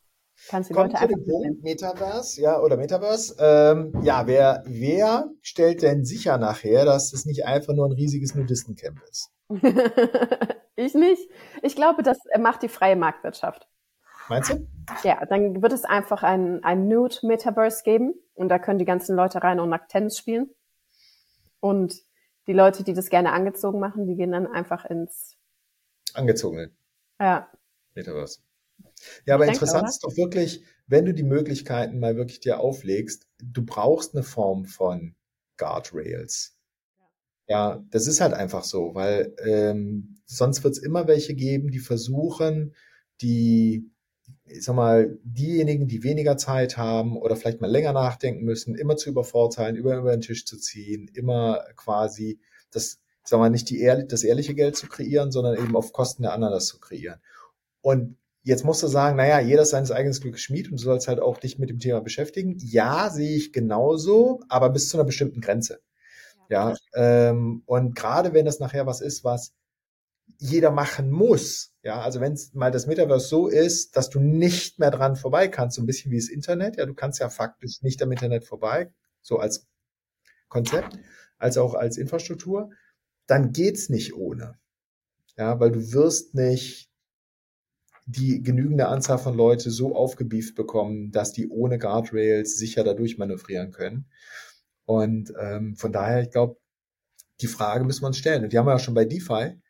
[0.48, 1.62] Kannst du Kommt Leute einfach Punkt.
[1.62, 3.36] Metaverse, ja, oder Metaverse.
[3.38, 8.34] Ähm, ja, wer, wer stellt denn sicher nachher, dass es nicht einfach nur ein riesiges
[8.34, 9.30] Nudistencamp ist?
[10.76, 11.30] ich nicht.
[11.62, 13.68] Ich glaube, das macht die freie Marktwirtschaft.
[14.28, 14.66] Meinst du?
[15.02, 19.42] Ja, dann wird es einfach ein, ein Nude-Metaverse geben und da können die ganzen Leute
[19.42, 20.50] rein und nackt Tennis spielen.
[21.58, 21.94] Und
[22.46, 25.36] die Leute, die das gerne angezogen machen, die gehen dann einfach ins,
[26.14, 26.70] Angezogene
[27.20, 27.48] ja,
[27.94, 28.40] Metaverse.
[29.26, 29.90] Ja, aber Ich denke, interessant oder?
[29.90, 34.64] ist doch wirklich, wenn du die Möglichkeiten mal wirklich dir auflegst, du brauchst eine Form
[34.64, 35.14] von
[35.56, 36.56] Guardrails.
[37.48, 41.80] Ja, das ist halt einfach so, weil ähm, sonst wird es immer welche geben, die
[41.80, 42.74] versuchen,
[43.20, 43.90] die,
[44.44, 48.96] ich sag mal, diejenigen, die weniger Zeit haben oder vielleicht mal länger nachdenken müssen, immer
[48.96, 52.38] zu übervorteilen, über, über den Tisch zu ziehen, immer quasi
[52.70, 56.22] das, ich sag mal, nicht die das ehrliche Geld zu kreieren, sondern eben auf Kosten
[56.22, 57.20] der anderen das zu kreieren.
[57.80, 61.08] Und jetzt musst du sagen, naja, jeder ist seines eigenen Glückes Schmied und du sollst
[61.08, 62.56] halt auch dich mit dem Thema beschäftigen.
[62.58, 65.80] Ja, sehe ich genauso, aber bis zu einer bestimmten Grenze.
[66.48, 69.54] Ja, ähm, und gerade wenn das nachher was ist, was
[70.38, 74.78] jeder machen muss, ja, also wenn es mal das Metaverse so ist, dass du nicht
[74.78, 77.82] mehr dran vorbei kannst, so ein bisschen wie das Internet, ja, du kannst ja faktisch
[77.82, 79.68] nicht am Internet vorbei, so als
[80.48, 80.98] Konzept,
[81.38, 82.70] als auch als Infrastruktur,
[83.26, 84.58] dann geht's nicht ohne.
[85.36, 86.89] Ja, weil du wirst nicht
[88.10, 93.70] die genügende Anzahl von Leute so aufgebieft bekommen, dass die ohne Guardrails sicher dadurch manövrieren
[93.70, 94.06] können.
[94.84, 96.56] Und ähm, von daher, ich glaube,
[97.40, 98.42] die Frage müssen wir uns stellen.
[98.42, 99.60] Und die haben wir ja schon bei DeFi.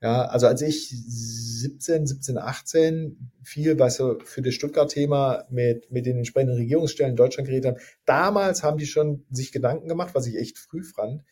[0.00, 6.06] Ja, also als ich 17, 17, 18 viel, weißt du, für das Stuttgart-Thema mit, mit
[6.06, 10.28] den entsprechenden Regierungsstellen in Deutschland geredet habe, damals haben die schon sich Gedanken gemacht, was
[10.28, 11.24] ich echt früh fand.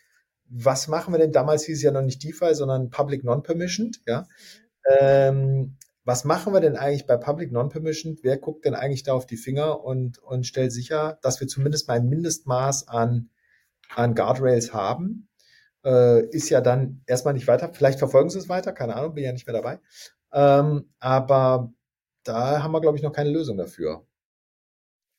[0.48, 1.30] Was machen wir denn?
[1.30, 4.26] Damals hieß es ja noch nicht DeFi, sondern Public Non-Permissioned, ja.
[4.98, 5.76] Ähm,
[6.06, 8.20] was machen wir denn eigentlich bei Public Non-Permissioned?
[8.22, 11.88] Wer guckt denn eigentlich da auf die Finger und, und stellt sicher, dass wir zumindest
[11.88, 13.30] mal ein Mindestmaß an,
[13.96, 15.28] an Guardrails haben?
[15.84, 17.72] Äh, ist ja dann erstmal nicht weiter.
[17.74, 19.80] Vielleicht verfolgen sie es weiter, keine Ahnung, bin ja nicht mehr dabei.
[20.32, 21.72] Ähm, aber
[22.22, 24.06] da haben wir, glaube ich, noch keine Lösung dafür.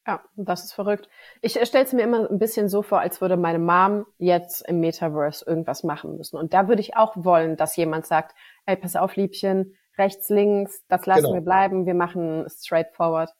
[0.08, 1.10] Ja, das ist verrückt.
[1.42, 4.80] Ich stelle es mir immer ein bisschen so vor, als würde meine Mom jetzt im
[4.80, 6.38] Metaverse irgendwas machen müssen.
[6.38, 10.86] Und da würde ich auch wollen, dass jemand sagt, ey, pass auf, Liebchen, rechts, links,
[10.88, 11.34] das lassen Genau.
[11.36, 13.32] wir bleiben, wir machen straightforward.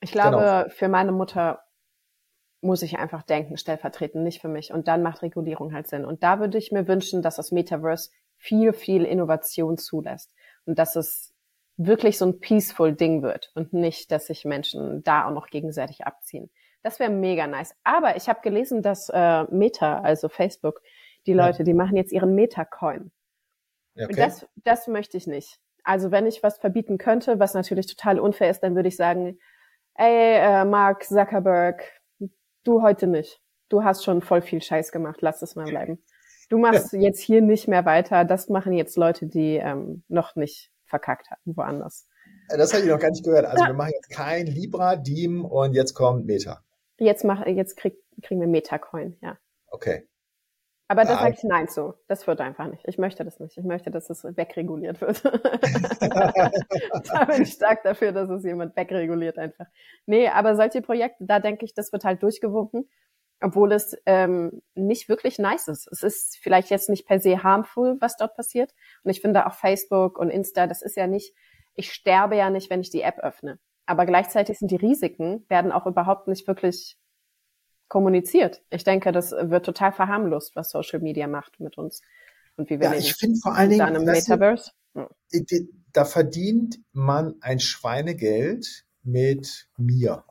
[0.00, 0.68] Ich glaube, Genau.
[0.70, 1.62] für meine Mutter
[2.60, 4.72] muss ich einfach denken, stellvertretend, nicht für mich.
[4.72, 6.04] Und dann macht Regulierung halt Sinn.
[6.04, 10.32] Und da würde ich mir wünschen, dass das Metaverse viel, viel Innovation zulässt.
[10.64, 11.34] Und dass es
[11.76, 16.06] wirklich so ein peaceful Ding wird und nicht, dass sich Menschen da auch noch gegenseitig
[16.06, 16.50] abziehen.
[16.82, 17.74] Das wäre mega nice.
[17.82, 20.82] Aber ich habe gelesen, dass äh, Meta, also Facebook,
[21.26, 21.46] die Ja.
[21.46, 23.10] Leute, die machen jetzt ihren Meta-Coin.
[23.94, 24.16] Ja, Okay.
[24.16, 25.58] das, das möchte ich nicht.
[25.84, 29.38] Also wenn ich was verbieten könnte, was natürlich total unfair ist, dann würde ich sagen,
[29.94, 31.82] ey, äh, Mark Zuckerberg,
[32.64, 33.40] du heute nicht.
[33.68, 36.02] Du hast schon voll viel Scheiß gemacht, lass es mal bleiben.
[36.50, 38.24] Du machst jetzt hier nicht mehr weiter.
[38.26, 42.06] Das machen jetzt Leute, die ähm, noch nicht verkackt haben, woanders.
[42.48, 43.46] Das habe ich noch gar nicht gehört.
[43.46, 46.62] Also wir machen jetzt kein Libra, Diem und jetzt kommt Meta.
[46.98, 49.38] Jetzt mach, jetzt krieg, kriegen wir Metacoin, ja.
[49.68, 50.06] Okay.
[50.92, 51.94] Aber da sage ich nein zu.
[52.06, 52.86] Das wird einfach nicht.
[52.86, 53.56] Ich möchte das nicht.
[53.56, 55.24] Ich möchte, dass es wegreguliert wird.
[55.24, 59.64] da bin ich stark dafür, dass es jemand wegreguliert einfach.
[60.04, 62.90] Nee, aber solche Projekte, da denke ich, das wird halt durchgewunken,
[63.40, 65.88] obwohl es ähm, nicht wirklich nice ist.
[65.90, 68.74] Es ist vielleicht jetzt nicht per se harmful, was dort passiert.
[69.02, 71.34] Und ich finde auch Facebook und Insta, das ist ja nicht,
[71.74, 73.58] ich sterbe ja nicht, wenn ich die App öffne.
[73.86, 76.98] Aber gleichzeitig sind die Risiken, werden auch überhaupt nicht wirklich
[77.92, 78.62] kommuniziert.
[78.70, 82.00] Ich denke, das wird total verharmlost, was Social Media macht mit uns
[82.56, 83.02] und wie wir Ja, leben.
[83.02, 84.70] ich finde vor allen in Dingen, einem Metaverse.
[85.92, 90.24] Da verdient man ein Schweinegeld mit mir.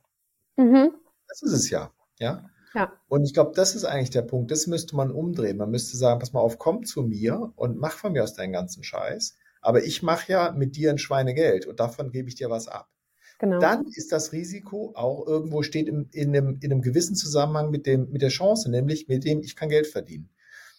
[0.57, 0.89] Mhm.
[1.27, 1.91] Das ist es ja.
[2.17, 2.49] Ja.
[2.73, 2.93] Ja.
[3.07, 4.49] Und ich glaube, das ist eigentlich der Punkt.
[4.49, 5.57] Das müsste man umdrehen.
[5.57, 8.53] Man müsste sagen, pass mal auf, komm zu mir und mach von mir aus deinen
[8.53, 9.37] ganzen Scheiß.
[9.61, 12.89] Aber ich mache ja mit dir ein Schweinegeld und davon gebe ich dir was ab.
[13.41, 13.59] Genau.
[13.59, 17.87] Dann ist das Risiko auch irgendwo steht im, in, einem, in einem gewissen Zusammenhang mit
[17.87, 20.29] dem, mit der Chance, nämlich mit dem, ich kann Geld verdienen.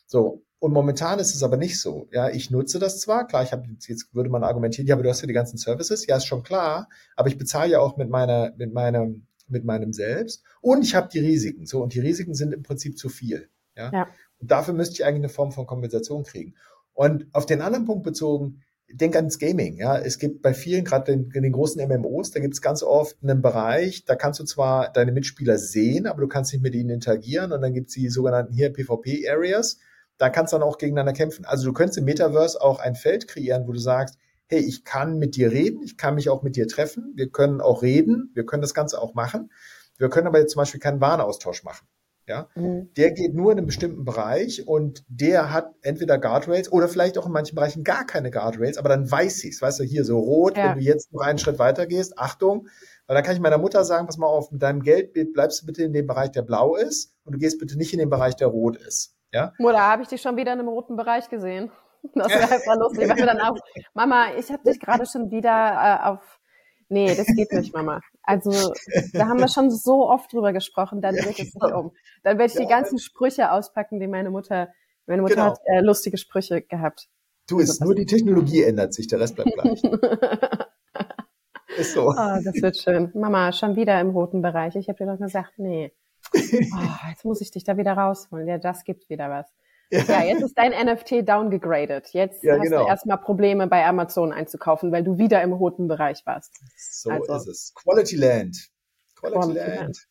[0.06, 0.44] So.
[0.60, 2.08] Und momentan ist es aber nicht so.
[2.12, 5.08] Ja, ich nutze das zwar, klar, ich habe jetzt würde man argumentieren, ja, aber du
[5.08, 8.08] hast ja die ganzen Services, ja, ist schon klar, aber ich bezahle ja auch mit
[8.08, 11.66] meiner, mit meinem, mit meinem Selbst und ich habe die Risiken.
[11.66, 13.48] So, und die Risiken sind im Prinzip zu viel.
[13.76, 13.90] Ja.
[13.92, 14.08] Ja.
[14.38, 16.54] Und dafür müsste ich eigentlich eine Form von Kompensation kriegen.
[16.92, 18.62] Und auf den anderen Punkt bezogen,
[18.92, 19.76] denk ans Gaming.
[19.76, 23.16] Ja, es gibt bei vielen, gerade in, den großen MMOs, da gibt es ganz oft
[23.22, 26.90] einen Bereich, da kannst du zwar deine Mitspieler sehen, aber du kannst nicht mit ihnen
[26.90, 27.52] interagieren.
[27.52, 29.78] Und dann gibt es die sogenannten hier PvP-Areas.
[30.18, 31.44] Da kannst du dann auch gegeneinander kämpfen.
[31.44, 35.18] Also du könntest im Metaverse auch ein Feld kreieren, wo du sagst, hey, ich kann
[35.18, 38.44] mit dir reden, ich kann mich auch mit dir treffen, wir können auch reden, wir
[38.44, 39.50] können das Ganze auch machen.
[39.98, 41.86] Wir können aber jetzt zum Beispiel keinen Warenaustausch machen.
[42.26, 42.88] Ja, mhm.
[42.96, 47.26] der geht nur in einem bestimmten Bereich und der hat entweder Guardrails oder vielleicht auch
[47.26, 50.56] in manchen Bereichen gar keine Guardrails, aber dann weiß ich's, weißt du, hier so rot,
[50.56, 50.70] ja.
[50.70, 52.68] wenn du jetzt noch einen Schritt weiter gehst, Achtung,
[53.06, 55.66] weil dann kann ich meiner Mutter sagen, pass mal auf, mit deinem Geld bleibst du
[55.66, 58.36] bitte in dem Bereich, der blau ist und du gehst bitte nicht in den Bereich,
[58.36, 59.16] der rot ist.
[59.32, 59.52] Ja?
[59.58, 61.70] Mutter, habe ich dich schon wieder in einem roten Bereich gesehen.
[62.14, 63.08] Das wäre einfach lustig.
[63.08, 63.56] Weil wir dann auch,
[63.94, 66.40] Mama, ich habe dich gerade schon wieder äh, auf.
[66.88, 68.00] Nee, das geht nicht, Mama.
[68.24, 68.72] Also,
[69.12, 71.92] da haben wir schon so oft drüber gesprochen, dann ja, wird es nicht um.
[72.22, 74.68] Dann werde ich ja, die ganzen Sprüche auspacken, die meine Mutter,
[75.06, 75.46] meine Mutter genau.
[75.50, 77.08] hat äh, lustige Sprüche gehabt.
[77.48, 79.82] Du, ist also, nur die Technologie ändert sich, der Rest bleibt gleich.
[81.76, 82.08] ist so.
[82.10, 83.10] Oh, das wird schön.
[83.14, 84.76] Mama, schon wieder im roten Bereich.
[84.76, 85.92] Ich habe dir doch gesagt, nee.
[86.32, 86.38] Oh,
[87.10, 88.46] jetzt muss ich dich da wieder rausholen.
[88.46, 89.52] Ja, das gibt wieder was.
[89.92, 90.22] Ja.
[90.24, 92.08] jetzt ist dein NFT downgegradet.
[92.14, 92.84] Jetzt ja, hast genau.
[92.84, 96.54] du erstmal Probleme bei Amazon einzukaufen, weil du wieder im roten Bereich warst.
[96.76, 97.34] So also.
[97.34, 97.74] ist es.
[97.74, 98.70] Quality Land.
[99.16, 99.80] Quality, Quality Land.
[99.80, 100.08] Land.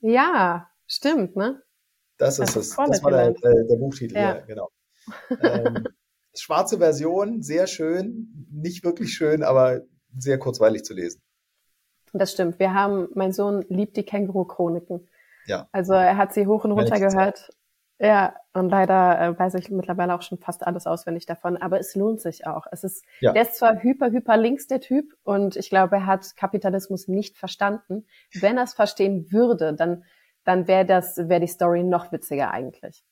[0.00, 1.60] Ja, stimmt, ne?
[2.18, 2.76] Das ist es.
[2.76, 4.70] Das war der, äh, der Buchtitel, ja, ja genau.
[5.42, 5.84] ähm,
[6.34, 9.82] schwarze Version, sehr schön, nicht wirklich schön, aber
[10.16, 11.20] sehr kurzweilig zu lesen.
[12.12, 12.60] Das stimmt.
[12.60, 15.08] Wir haben, mein Sohn liebt die Känguru-Chroniken.
[15.46, 15.68] Ja.
[15.72, 17.50] Also er hat sie hoch und runter gehört
[18.02, 21.94] ja, und leider äh, weiß ich mittlerweile auch schon fast alles auswendig davon, aber es
[21.94, 22.66] lohnt sich auch.
[22.72, 23.32] Es ist, ja.
[23.32, 27.38] der ist zwar hyper, hyper links, der Typ, und ich glaube, er hat Kapitalismus nicht
[27.38, 28.04] verstanden.
[28.34, 30.02] Wenn er es verstehen würde, dann,
[30.42, 33.04] dann wäre das, wäre die Story noch witziger eigentlich.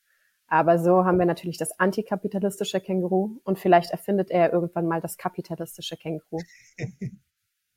[0.48, 5.16] Aber so haben wir natürlich das antikapitalistische Känguru und vielleicht erfindet er irgendwann mal das
[5.16, 6.40] kapitalistische Känguru.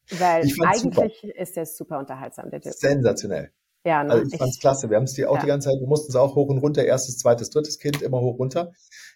[0.09, 1.35] Weil eigentlich super.
[1.35, 2.73] ist der super unterhaltsam, der Typ.
[2.73, 3.51] Sensationell.
[3.85, 4.13] Ja, ne?
[4.13, 4.89] Also ich fand's klasse.
[4.89, 5.41] Wir haben es die auch ja.
[5.41, 8.21] die ganze Zeit, wir mussten es auch hoch und runter, erstes, zweites, drittes Kind, immer
[8.21, 8.71] hoch runter.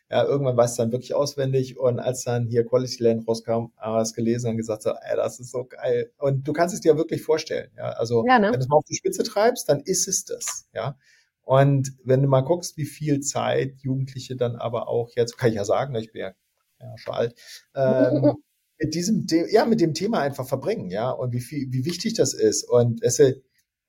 [0.10, 1.78] Ja, irgendwann weiß es dann wirklich auswendig.
[1.78, 5.16] Und als dann hier Quality Land rauskam, haben wir es gelesen und gesagt so, ey,
[5.16, 6.12] das ist so geil.
[6.18, 7.72] Und du kannst es dir wirklich vorstellen.
[7.78, 8.48] Ja, also ja, ne?
[8.48, 10.68] wenn du es mal auf die Spitze treibst, dann ist es das.
[10.74, 10.98] Ja.
[11.44, 15.56] Und wenn du mal guckst, wie viel Zeit Jugendliche dann aber auch jetzt, kann ich
[15.56, 16.34] ja sagen, ne, ich bin ja,
[16.82, 17.36] ja schon alt,
[17.74, 18.36] ähm,
[18.80, 22.34] mit diesem, ja, mit dem Thema einfach verbringen, ja, und wie viel, wie wichtig das
[22.34, 22.64] ist.
[22.64, 23.20] Und es,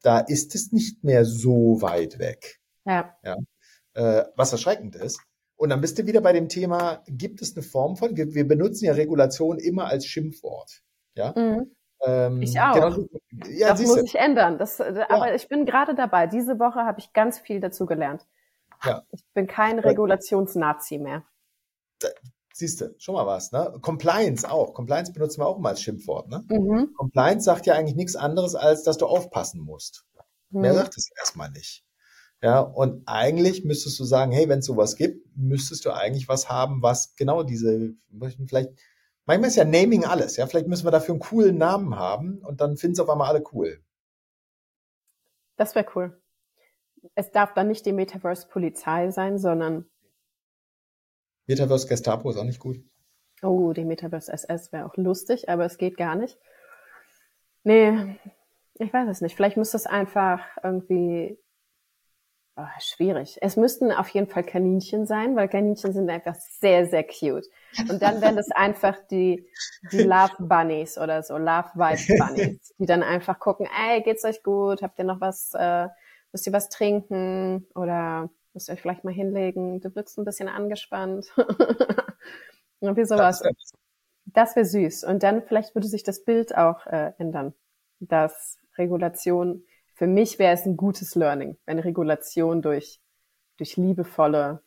[0.03, 2.61] da ist es nicht mehr so weit weg.
[2.85, 3.17] Ja.
[3.23, 3.37] ja.
[3.95, 5.21] Äh, was erschreckend ist.
[5.57, 8.47] Und dann bist du wieder bei dem Thema, gibt es eine Form von, wir, wir
[8.47, 10.83] benutzen ja Regulation immer als Schimpfwort.
[11.15, 11.35] Ja.
[11.37, 11.75] Mhm.
[12.05, 12.75] Ähm, ich auch.
[12.75, 13.09] Genau,
[13.49, 14.59] ja, das muss ich ändern.
[14.59, 15.11] Das, äh, ja.
[15.11, 16.29] Aber ich bin gerade dabei.
[16.29, 18.25] Diese Woche habe ich ganz viel dazu gelernt.
[18.85, 19.03] Ja.
[19.11, 21.25] Ich bin kein Regulationsnazi mehr.
[22.59, 23.73] Siehst du, schon mal was, ne?
[23.83, 24.75] Compliance auch.
[24.75, 26.45] Compliance benutzen wir auch immer als Schimpfwort, ne?
[26.49, 26.93] Mhm.
[26.97, 30.05] Compliance sagt ja eigentlich nichts anderes, als dass du aufpassen musst.
[30.51, 30.63] Mhm.
[30.63, 31.85] Mehr sagt es erstmal nicht.
[32.43, 36.49] Ja, und eigentlich müsstest du sagen, hey, wenn es sowas gibt, müsstest du eigentlich was
[36.49, 37.95] haben, was genau diese,
[38.49, 38.71] vielleicht,
[39.25, 42.61] manchmal ist ja Naming alles, ja, vielleicht müssen wir dafür einen coolen Namen haben und
[42.61, 43.81] dann finden es auf einmal alle cool.
[45.57, 46.21] Das wäre cool.
[47.15, 49.89] Es darf dann nicht die Metaverse-Polizei sein, sondern
[51.49, 52.79] Metaverse Gestapo ist auch nicht gut.
[53.43, 56.39] Oh, die Metaverse SS wäre auch lustig, aber es geht gar nicht.
[57.65, 58.17] Nee,
[58.75, 59.35] ich weiß es nicht.
[59.35, 61.39] Vielleicht müsste es einfach irgendwie
[62.57, 63.39] oh, schwierig.
[63.41, 67.47] Es müssten auf jeden Fall Kaninchen sein, weil Kaninchen sind einfach sehr, sehr cute.
[67.89, 69.49] Und dann wären das einfach die,
[69.93, 74.43] die Love Bunnies oder so, Love Vibe Bunnies, die dann einfach gucken, ey, geht's euch
[74.43, 74.83] gut?
[74.83, 75.89] Habt ihr noch was, äh,
[76.33, 77.67] müsst ihr was trinken?
[77.75, 79.81] Oder Müsst ihr euch vielleicht mal hinlegen.
[79.81, 81.33] Du wirkst ein bisschen angespannt.
[82.81, 83.41] Irgendwie sowas.
[84.25, 85.05] Das wäre süß.
[85.05, 87.55] Und dann vielleicht würde sich das Bild auch äh, ändern.
[88.01, 89.63] Dass Regulation,
[89.95, 93.01] für mich wäre es ein gutes Learning, wenn Regulation durch,
[93.59, 94.61] durch liebevolle,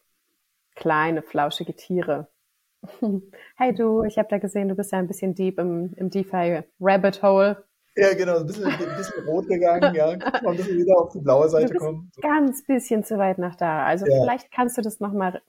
[0.76, 2.30] kleine, flauschige Tiere.
[3.58, 6.64] hey du, ich habe da gesehen, du bist ja ein bisschen deep im, im DeFi
[6.80, 7.62] Rabbit Hole.
[7.96, 10.16] Ja, genau, ein bisschen, ein bisschen rot gegangen, ja.
[10.16, 12.10] Mal ein bisschen wieder auf die blaue Seite kommen.
[12.22, 13.86] Ganz bisschen zu weit nach da.
[13.86, 14.22] Also ja.
[14.22, 15.42] vielleicht kannst du das nochmal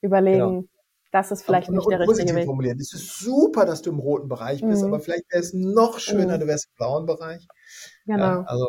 [0.00, 0.38] überlegen.
[0.38, 0.64] Genau.
[1.12, 2.44] Das ist vielleicht aber, nicht der richtige Weg.
[2.46, 2.78] Formulieren.
[2.78, 4.88] Es ist super, dass du im roten Bereich bist, mhm.
[4.88, 6.40] aber vielleicht wäre es noch schöner, mhm.
[6.40, 7.46] du wärst im blauen Bereich.
[8.04, 8.18] Genau.
[8.18, 8.68] Ja, also.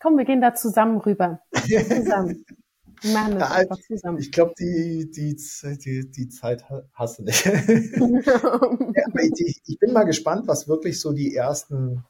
[0.00, 1.40] Komm, wir gehen da zusammen rüber.
[1.54, 2.44] zusammen.
[3.02, 4.18] Wir machen das ja, einfach zusammen.
[4.18, 5.36] Ich glaube, die, die,
[5.84, 7.44] die, die Zeit hast du nicht.
[7.46, 7.60] ja,
[9.18, 12.04] ich, ich bin mal gespannt, was wirklich so die ersten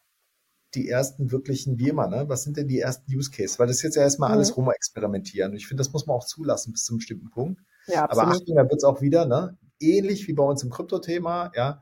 [0.74, 2.28] die ersten wirklichen, wie immer, ne?
[2.28, 3.58] Was sind denn die ersten Use Cases?
[3.58, 4.36] Weil das ist jetzt ja erstmal mhm.
[4.36, 5.52] alles rumexperimentieren.
[5.52, 7.60] Und ich finde, das muss man auch zulassen bis zu einem bestimmten Punkt.
[7.86, 8.28] Ja, absolut.
[8.28, 9.58] Aber Achtung, da wird es auch wieder, ne?
[9.80, 11.80] Ähnlich wie bei uns im Krypto-Thema, ja.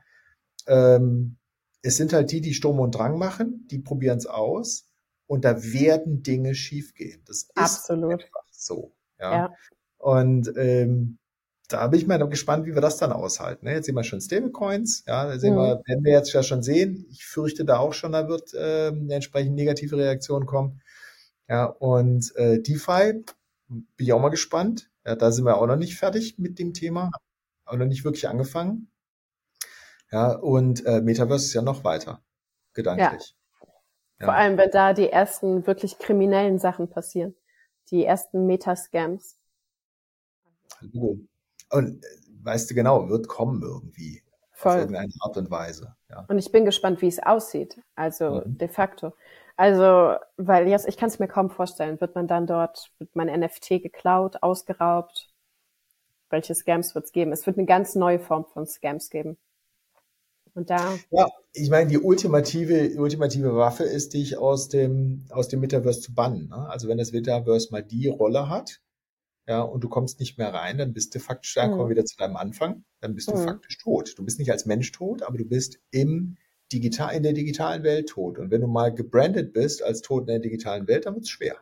[0.67, 1.37] Ähm,
[1.81, 4.87] es sind halt die, die Sturm und Drang machen, die probieren es aus
[5.27, 7.23] und da werden Dinge schiefgehen.
[7.25, 8.93] Das ist absolut einfach so.
[9.19, 9.33] Ja.
[9.33, 9.55] ja.
[9.97, 11.19] Und ähm,
[11.73, 13.65] da bin ich mal gespannt, wie wir das dann aushalten.
[13.65, 13.73] Ne?
[13.73, 15.59] Jetzt sehen wir schon Stablecoins, ja, da sehen mhm.
[15.59, 17.05] wir, werden wir jetzt ja schon sehen.
[17.09, 20.81] Ich fürchte da auch schon, da wird äh, eine entsprechend negative Reaktion kommen.
[21.47, 23.23] Ja, und äh, DeFi
[23.67, 24.89] bin ich auch mal gespannt.
[25.05, 27.11] Ja, da sind wir auch noch nicht fertig mit dem Thema,
[27.65, 28.91] auch noch nicht wirklich angefangen.
[30.11, 32.21] Ja, und äh, Metaverse ist ja noch weiter,
[32.73, 33.35] gedanklich.
[33.61, 33.67] Ja.
[34.19, 34.25] ja.
[34.25, 37.35] Vor allem, wenn da die ersten wirklich kriminellen Sachen passieren.
[37.89, 39.37] Die ersten Meta-Scams.
[40.79, 41.19] Hallo.
[41.71, 42.07] Und äh,
[42.43, 44.21] weißt du genau, wird kommen irgendwie.
[44.51, 44.73] Voll.
[44.73, 45.95] Auf irgendeine Art und Weise.
[46.09, 46.25] Ja.
[46.27, 47.81] Und ich bin gespannt, wie es aussieht.
[47.95, 48.57] Also mhm.
[48.57, 49.13] de facto.
[49.57, 53.27] Also, weil jetzt, ich kann es mir kaum vorstellen, wird man dann dort, wird mein
[53.27, 55.29] NFT geklaut, ausgeraubt?
[56.29, 57.31] Welche Scams wird es geben?
[57.31, 59.37] Es wird eine ganz neue Form von Scams geben.
[60.53, 60.95] Und da.
[61.11, 66.13] Ja, ich meine, die ultimative, ultimative Waffe ist, dich aus dem, aus dem Metaverse zu
[66.13, 66.49] bannen.
[66.49, 66.69] Ne?
[66.69, 68.81] Also wenn das Metaverse mal die Rolle hat,
[69.47, 71.89] ja, und du kommst nicht mehr rein, dann bist du faktisch, dann kommen wir mhm.
[71.91, 73.43] wieder zu deinem Anfang, dann bist du mhm.
[73.45, 74.13] faktisch tot.
[74.17, 76.37] Du bist nicht als Mensch tot, aber du bist im
[76.71, 78.37] digital, in der digitalen Welt tot.
[78.39, 81.29] Und wenn du mal gebrandet bist als tot in der digitalen Welt, dann wird es
[81.29, 81.55] schwer.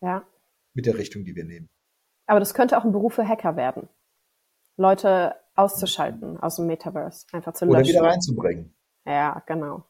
[0.00, 0.26] Ja.
[0.74, 1.68] Mit der Richtung, die wir nehmen.
[2.26, 3.88] Aber das könnte auch ein Beruf für Hacker werden.
[4.76, 7.80] Leute auszuschalten aus dem Metaverse, einfach zu löschen.
[7.80, 8.74] Oder wieder reinzubringen.
[9.06, 9.84] Ja, genau.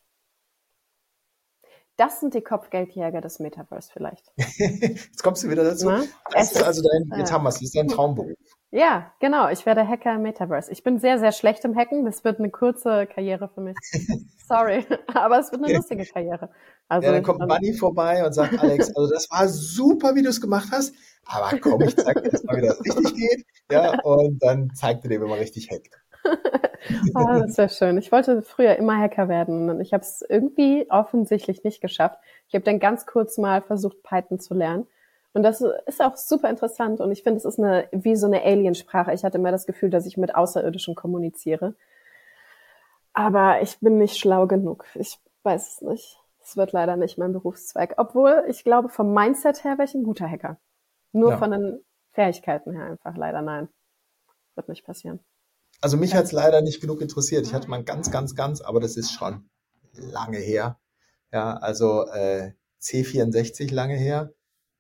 [1.99, 4.33] Das sind die Kopfgeldjäger des Metaverse vielleicht.
[4.37, 5.91] jetzt kommst du wieder dazu.
[5.91, 6.05] Na?
[6.31, 8.39] Das ist also dein, jetzt haben wir es, das ist dein Traumberuf.
[8.71, 9.49] Ja, genau.
[9.49, 10.71] Ich werde Hacker im Metaverse.
[10.71, 12.05] Ich bin sehr, sehr schlecht im Hacken.
[12.05, 13.77] Das wird eine kurze Karriere für mich.
[14.47, 16.51] Sorry, aber es wird eine lustige Karriere.
[16.87, 20.23] Also, ja, dann kommt also, Bunny vorbei und sagt, Alex, also das war super, wie
[20.23, 20.95] du es gemacht hast,
[21.27, 23.47] aber komm, ich zeig dir jetzt mal, wie das richtig geht.
[23.73, 25.99] Ja, und dann zeigt er dir, wie man richtig hackt.
[26.25, 27.99] Oh, das ist ja schön.
[27.99, 32.19] Ich wollte früher immer Hacker werden und ich habe es irgendwie offensichtlich nicht geschafft.
[32.49, 34.87] Ich habe dann ganz kurz mal versucht, Python zu lernen.
[35.33, 38.43] Und das ist auch super interessant und ich finde, es ist eine, wie so eine
[38.43, 39.13] Aliensprache.
[39.13, 41.75] Ich hatte immer das Gefühl, dass ich mit Außerirdischen kommuniziere.
[43.13, 44.87] Aber ich bin nicht schlau genug.
[44.95, 46.19] Ich weiß es nicht.
[46.41, 47.95] Es wird leider nicht mein Berufszweig.
[47.99, 50.57] Obwohl, ich glaube, vom Mindset her wäre ich ein guter Hacker.
[51.13, 51.37] Nur ja.
[51.37, 53.69] von den Fähigkeiten her einfach leider nein.
[54.55, 55.21] Wird nicht passieren.
[55.81, 57.47] Also mich hat es leider nicht genug interessiert.
[57.47, 59.49] Ich hatte mal ganz, ganz, ganz, aber das ist schon
[59.93, 60.79] lange her.
[61.33, 64.33] Ja, also äh, C64 lange her.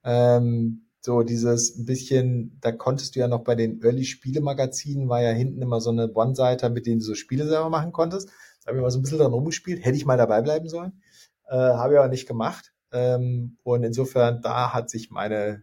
[0.05, 5.63] Ähm, so dieses bisschen, da konntest du ja noch bei den Early-Spiele-Magazinen, war ja hinten
[5.63, 8.29] immer so eine One-Seiter, mit denen du so Spiele selber machen konntest.
[8.65, 9.85] Da habe ich mal so ein bisschen dran rumgespielt.
[9.85, 11.01] Hätte ich mal dabei bleiben sollen.
[11.49, 12.73] Äh, habe ich aber nicht gemacht.
[12.91, 15.63] Ähm, und insofern, da hat sich meine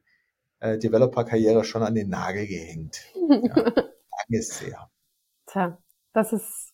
[0.59, 3.01] äh, Developer-Karriere schon an den Nagel gehängt.
[3.13, 3.55] Ja,
[4.29, 4.89] lange sehr.
[5.55, 5.77] Tja,
[6.11, 6.73] das ist,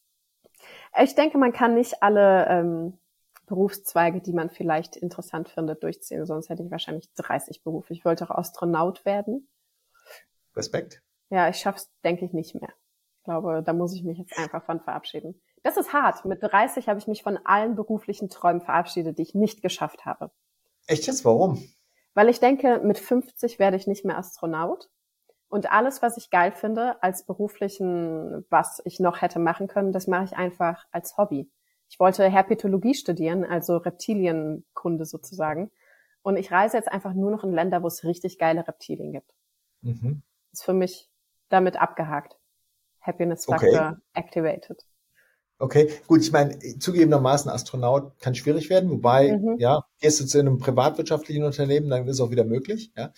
[1.00, 3.00] ich denke, man kann nicht alle ähm,
[3.46, 6.26] Berufszweige, die man vielleicht interessant findet, durchziehen.
[6.26, 7.94] Sonst hätte ich wahrscheinlich 30 Berufe.
[7.94, 9.48] Ich wollte auch Astronaut werden.
[10.56, 11.04] Respekt.
[11.30, 12.74] Ja, ich schaff's, denke ich, nicht mehr.
[13.20, 15.40] Ich glaube, da muss ich mich jetzt einfach von verabschieden.
[15.62, 16.26] Das ist hart.
[16.26, 20.32] Mit 30 habe ich mich von allen beruflichen Träumen verabschiedet, die ich nicht geschafft habe.
[20.88, 21.24] Echt jetzt?
[21.24, 21.64] Warum?
[22.16, 24.90] Weil ich denke, mit 50 werde ich nicht mehr Astronaut.
[25.52, 30.08] Und alles, was ich geil finde als beruflichen, was ich noch hätte machen können, das
[30.08, 31.52] mache ich einfach als Hobby.
[31.90, 35.70] Ich wollte Herpetologie studieren, also Reptilienkunde sozusagen.
[36.22, 39.30] Und ich reise jetzt einfach nur noch in Länder, wo es richtig geile Reptilien gibt.
[39.82, 40.22] Mhm.
[40.54, 41.10] Ist für mich
[41.50, 42.38] damit abgehakt.
[43.02, 43.96] Happiness Factor okay.
[44.14, 44.86] activated.
[45.60, 49.58] Okay, gut, ich meine, zugegebenermaßen Astronaut kann schwierig werden, wobei, mhm.
[49.60, 53.12] ja, gehst du zu einem privatwirtschaftlichen Unternehmen, dann ist es auch wieder möglich, ja.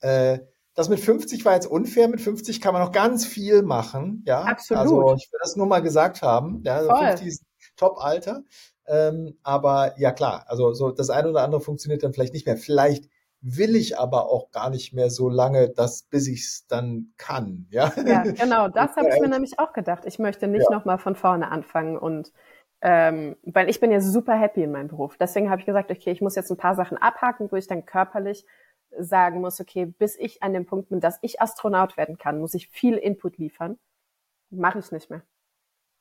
[0.00, 0.40] Äh,
[0.78, 4.42] das mit 50 war jetzt unfair, mit 50 kann man noch ganz viel machen, ja.
[4.42, 4.80] Absolut.
[4.80, 7.42] Also ich will das nur mal gesagt haben, ja, also 50 ist
[7.76, 8.44] Top-Alter.
[8.86, 12.56] Ähm, aber ja klar, also so das eine oder andere funktioniert dann vielleicht nicht mehr.
[12.56, 13.10] Vielleicht
[13.40, 17.66] will ich aber auch gar nicht mehr so lange, dass bis ich es dann kann.
[17.70, 20.04] Ja, ja genau, das habe ich mir nämlich auch gedacht.
[20.06, 20.76] Ich möchte nicht ja.
[20.76, 22.32] nochmal von vorne anfangen und
[22.82, 25.16] ähm, weil ich bin ja super happy in meinem Beruf.
[25.18, 27.84] Deswegen habe ich gesagt, okay, ich muss jetzt ein paar Sachen abhaken, wo ich dann
[27.84, 28.46] körperlich
[28.98, 32.54] sagen muss, okay, bis ich an dem Punkt bin, dass ich Astronaut werden kann, muss
[32.54, 33.78] ich viel Input liefern.
[34.50, 35.22] Mache ich nicht mehr.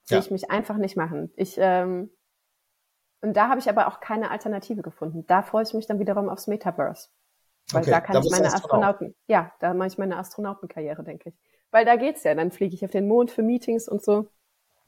[0.03, 0.23] Sehe ja.
[0.23, 1.31] ich mich einfach nicht machen.
[1.35, 2.09] Ich ähm,
[3.21, 5.25] und da habe ich aber auch keine Alternative gefunden.
[5.27, 7.09] Da freue ich mich dann wiederum aufs Metaverse.
[7.71, 11.29] Weil okay, da kann da ich meine Astronauten, ja, da mache ich meine Astronautenkarriere, denke
[11.29, 11.35] ich.
[11.71, 14.27] Weil da geht's ja, dann fliege ich auf den Mond für Meetings und so.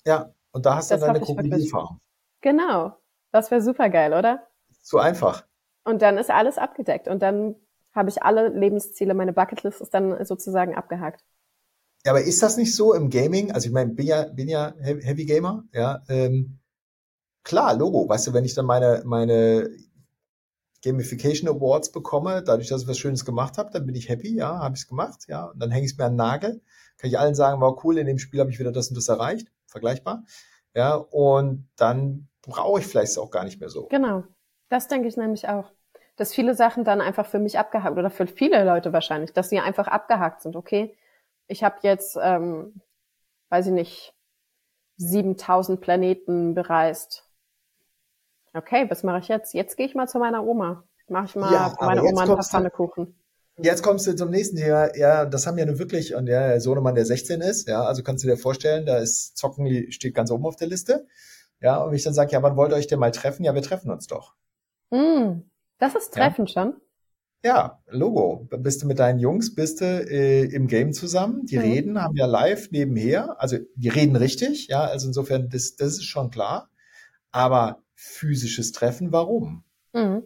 [0.05, 1.99] Ja, und da hast du dann deine Krokodilfarm.
[2.41, 2.95] Genau.
[3.31, 4.47] Das wäre super geil, oder?
[4.81, 5.45] So einfach.
[5.83, 7.55] Und dann ist alles abgedeckt und dann
[7.93, 11.23] habe ich alle Lebensziele, meine Bucketlist ist dann sozusagen abgehakt.
[12.05, 13.51] Ja, aber ist das nicht so im Gaming?
[13.51, 16.01] Also ich meine, bin ja, bin ja Heavy Gamer, ja.
[16.07, 16.59] Ähm,
[17.43, 19.69] klar, Logo, weißt du, wenn ich dann meine, meine
[20.83, 24.59] Gamification Awards bekomme, dadurch, dass ich was Schönes gemacht habe, dann bin ich happy, ja,
[24.59, 26.61] habe ich es gemacht, ja, und dann hänge ich es mir an den Nagel,
[26.97, 29.09] kann ich allen sagen, war cool, in dem Spiel habe ich wieder das und das
[29.09, 30.23] erreicht, vergleichbar,
[30.73, 33.87] ja, und dann brauche ich vielleicht auch gar nicht mehr so.
[33.87, 34.23] Genau,
[34.69, 35.69] das denke ich nämlich auch,
[36.19, 39.59] dass viele Sachen dann einfach für mich abgehakt oder für viele Leute wahrscheinlich, dass sie
[39.59, 40.95] einfach abgehakt sind, okay,
[41.47, 42.81] ich habe jetzt, ähm,
[43.49, 44.13] weiß ich nicht,
[44.97, 47.29] 7000 Planeten bereist,
[48.53, 49.53] Okay, was mache ich jetzt?
[49.53, 50.83] Jetzt gehe ich mal zu meiner Oma.
[51.07, 53.15] Mache ich mal ja, meiner Oma ein paar Pfannekuchen.
[53.57, 54.95] Jetzt kommst du zum nächsten Thema.
[54.95, 58.03] Ja, das haben ja nun wirklich, und ja, der Sohnemann, der 16 ist, ja, also
[58.03, 61.07] kannst du dir vorstellen, da ist Zocken, steht ganz oben auf der Liste.
[61.61, 63.43] Ja, und ich dann sage, ja, wann wollt ihr euch denn mal treffen?
[63.43, 64.33] Ja, wir treffen uns doch.
[64.91, 65.41] Mm,
[65.79, 66.51] das ist Treffen ja.
[66.51, 66.73] schon.
[67.43, 68.47] Ja, Logo.
[68.57, 71.45] Bist du mit deinen Jungs, bist du äh, im Game zusammen.
[71.45, 71.63] Die mhm.
[71.63, 73.41] reden, haben ja live nebenher.
[73.41, 74.83] Also die reden richtig, ja.
[74.83, 76.69] Also insofern, das, das ist schon klar.
[77.31, 79.11] Aber physisches Treffen.
[79.11, 79.63] Warum?
[79.93, 80.23] Mhm.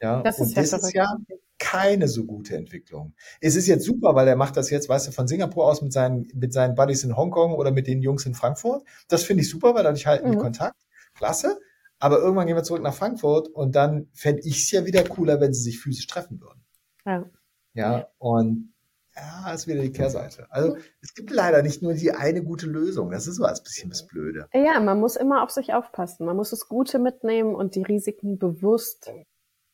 [0.00, 1.16] Ja, das und ist das ist ja
[1.58, 3.14] keine so gute Entwicklung.
[3.40, 5.92] Es ist jetzt super, weil er macht das jetzt, weißt du, von Singapur aus mit
[5.92, 8.84] seinen, mit seinen Buddies in Hongkong oder mit den Jungs in Frankfurt.
[9.08, 10.32] Das finde ich super, weil dadurch halten mhm.
[10.32, 10.76] die Kontakt.
[11.14, 11.58] Klasse.
[11.98, 15.40] Aber irgendwann gehen wir zurück nach Frankfurt und dann fände ich es ja wieder cooler,
[15.40, 16.64] wenn sie sich physisch treffen würden.
[17.04, 17.24] Ja.
[17.72, 18.72] Ja, und
[19.14, 20.46] ja, ist wieder die Kehrseite.
[20.50, 23.10] Also es gibt leider nicht nur die eine gute Lösung.
[23.10, 24.46] Das ist so ein bisschen das Blöde.
[24.52, 26.26] Ja, man muss immer auf sich aufpassen.
[26.26, 29.10] Man muss das Gute mitnehmen und die Risiken bewusst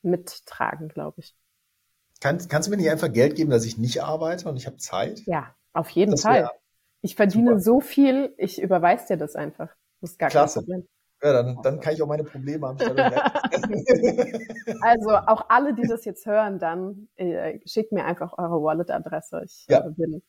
[0.03, 1.35] mittragen, glaube ich.
[2.21, 4.77] Kann, kannst du mir nicht einfach Geld geben, dass ich nicht arbeite und ich habe
[4.77, 5.23] Zeit?
[5.27, 6.49] Ja, auf jeden das Fall.
[7.01, 7.61] Ich verdiene super.
[7.61, 9.75] so viel, ich überweise dir das einfach.
[10.01, 10.61] Das ist gar Klasse.
[10.61, 10.89] kein Problem.
[11.23, 12.79] Ja, dann, dann kann ich auch meine Probleme haben.
[14.81, 19.43] also auch alle, die das jetzt hören, dann äh, schickt mir einfach eure Wallet-Adresse.
[19.45, 19.87] Ich, ja.
[19.87, 20.21] äh, bin,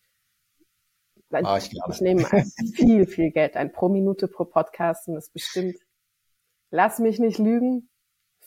[1.31, 2.23] ah, ich, ich nehme
[2.75, 3.71] viel, viel Geld ein.
[3.71, 5.77] Pro Minute, pro Podcast und das bestimmt,
[6.69, 7.89] lass mich nicht lügen,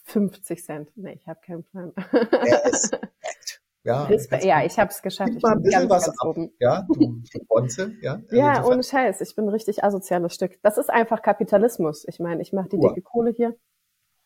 [0.05, 0.93] 50 Cent.
[0.95, 1.93] Nee, ich habe keinen Plan.
[3.87, 5.31] Ja, ja, ja ich habe es geschafft.
[5.37, 6.53] Ich bin ganz, was ganz oben.
[6.59, 8.21] Ja, du, Bonze, ja.
[8.33, 9.21] ja, ohne Scheiß.
[9.21, 10.61] Ich bin ein richtig asoziales Stück.
[10.63, 12.05] Das ist einfach Kapitalismus.
[12.09, 13.55] Ich meine, ich mache die dicke Kohle hier.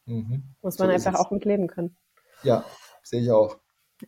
[0.07, 0.55] Mhm.
[0.63, 1.95] Muss man so einfach auch mit leben können.
[2.43, 2.65] Ja,
[3.03, 3.59] sehe ich auch.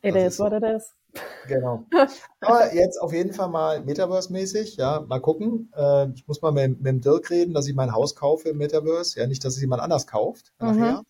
[0.01, 0.95] It das is what it is.
[1.47, 1.85] Genau.
[2.41, 5.71] Aber jetzt auf jeden Fall mal Metaverse-mäßig, ja, mal gucken.
[5.77, 8.57] Äh, ich muss mal mit, mit dem Dirk reden, dass ich mein Haus kaufe im
[8.57, 9.21] Metaverse.
[9.21, 10.55] Ja, nicht, dass es jemand anders kauft.
[10.59, 10.69] Mhm.
[10.69, 11.03] Nachher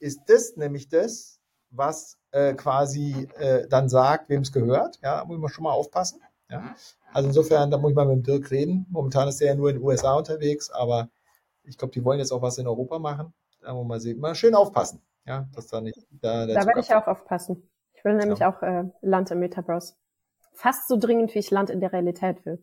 [0.00, 1.33] ist das nämlich das,
[1.76, 4.98] was äh, quasi äh, dann sagt, wem es gehört.
[5.02, 6.20] Ja, da muss man schon mal aufpassen.
[6.50, 6.74] Ja.
[7.12, 8.86] Also insofern, da muss ich mal mit dem Dirk reden.
[8.90, 11.08] Momentan ist er ja nur in den USA unterwegs, aber
[11.62, 13.32] ich glaube, die wollen jetzt auch was in Europa machen.
[13.60, 14.20] Da muss man mal sehen.
[14.20, 15.00] Mal schön aufpassen.
[15.26, 17.70] Ja, dass da nicht da, da werde ich auch aufpassen.
[17.94, 18.52] Ich will nämlich ja.
[18.52, 19.94] auch äh, Land im Metaverse.
[20.52, 22.62] Fast so dringend, wie ich Land in der Realität will.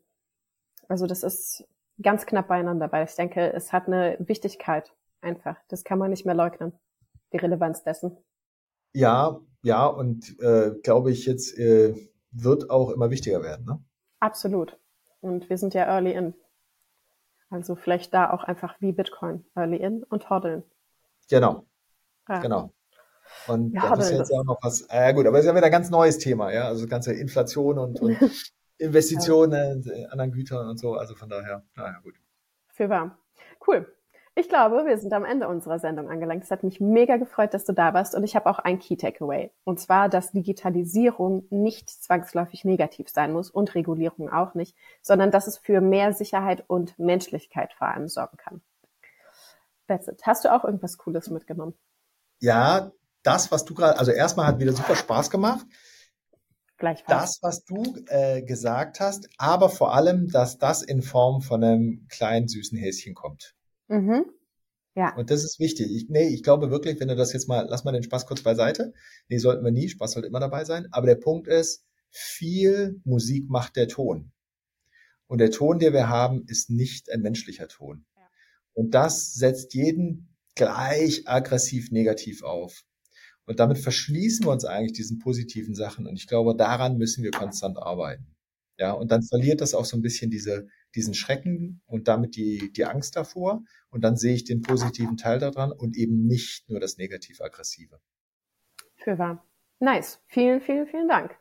[0.88, 1.64] Also das ist
[2.02, 5.58] ganz knapp beieinander, weil ich denke, es hat eine Wichtigkeit einfach.
[5.70, 6.74] Das kann man nicht mehr leugnen,
[7.34, 8.18] die Relevanz dessen.
[8.94, 11.96] Ja, ja, und äh, glaube ich jetzt äh,
[12.32, 13.66] wird auch immer wichtiger werden.
[13.66, 13.80] Ne?
[14.20, 14.78] Absolut.
[15.22, 16.34] Und wir sind ja early in.
[17.50, 20.64] Also vielleicht da auch einfach wie Bitcoin, early in und hodeln.
[21.30, 21.66] Genau.
[22.28, 22.40] Ja.
[22.40, 22.74] Genau.
[23.48, 25.50] Und ja, das ist jetzt ja auch noch was, äh, ja gut, aber es ist
[25.50, 28.18] ja wieder ein ganz neues Thema, ja, also das ganze Inflation und, und
[28.78, 30.10] Investitionen, ja.
[30.10, 32.16] anderen Gütern und so, also von daher, naja, gut.
[32.70, 33.18] Für warm.
[33.66, 33.88] Cool.
[34.42, 36.44] Ich glaube, wir sind am Ende unserer Sendung angelangt.
[36.44, 38.96] Es hat mich mega gefreut, dass du da warst und ich habe auch ein Key
[38.98, 39.52] Takeaway.
[39.66, 45.46] Und zwar, dass Digitalisierung nicht zwangsläufig negativ sein muss und Regulierung auch nicht, sondern dass
[45.46, 48.64] es für mehr Sicherheit und Menschlichkeit vor allem sorgen kann.
[49.88, 50.24] That's it.
[50.24, 51.76] Hast du auch irgendwas Cooles mitgenommen?
[52.40, 55.68] Ja, das, was du gerade, also erstmal hat wieder super Spaß gemacht.
[56.80, 57.40] Gleichfalls.
[57.40, 62.08] Das, was du äh, gesagt hast, aber vor allem, dass das in Form von einem
[62.10, 63.54] kleinen süßen Häschen kommt.
[63.92, 64.26] Mhm.
[64.96, 65.16] Ja.
[65.16, 65.92] Und das ist wichtig.
[65.92, 68.42] Ich, nee, ich glaube wirklich, wenn du das jetzt mal, lass mal den Spaß kurz
[68.42, 68.94] beiseite.
[69.30, 69.90] Nee, sollten wir nie.
[69.90, 70.88] Spaß sollte immer dabei sein.
[70.92, 74.32] Aber der Punkt ist, viel Musik macht der Ton.
[75.28, 78.06] Und der Ton, den wir haben, ist nicht ein menschlicher Ton.
[78.16, 78.22] Ja.
[78.74, 82.84] Und das setzt jeden gleich aggressiv negativ auf.
[83.46, 86.06] Und damit verschließen wir uns eigentlich diesen positiven Sachen.
[86.08, 88.36] Und ich glaube, daran müssen wir konstant arbeiten.
[88.78, 92.72] Ja, und dann verliert das auch so ein bisschen diese, diesen Schrecken und damit die,
[92.72, 93.64] die Angst davor.
[93.90, 98.00] Und dann sehe ich den positiven Teil daran und eben nicht nur das negativ-aggressive.
[98.98, 99.46] Für wahr.
[99.80, 100.22] Nice.
[100.28, 101.36] Vielen, vielen, vielen Dank.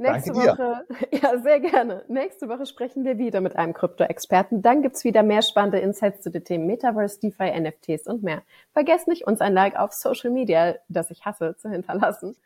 [0.00, 2.04] Nächste Woche, ja, sehr gerne.
[2.06, 4.62] Nächste Woche sprechen wir wieder mit einem Krypto-Experten.
[4.62, 8.42] Dann gibt's wieder mehr spannende Insights zu den Themen Metaverse, DeFi, NFTs und mehr.
[8.72, 12.36] Vergesst nicht, uns ein Like auf Social Media, das ich hasse, zu hinterlassen.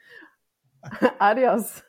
[1.19, 1.85] Adios.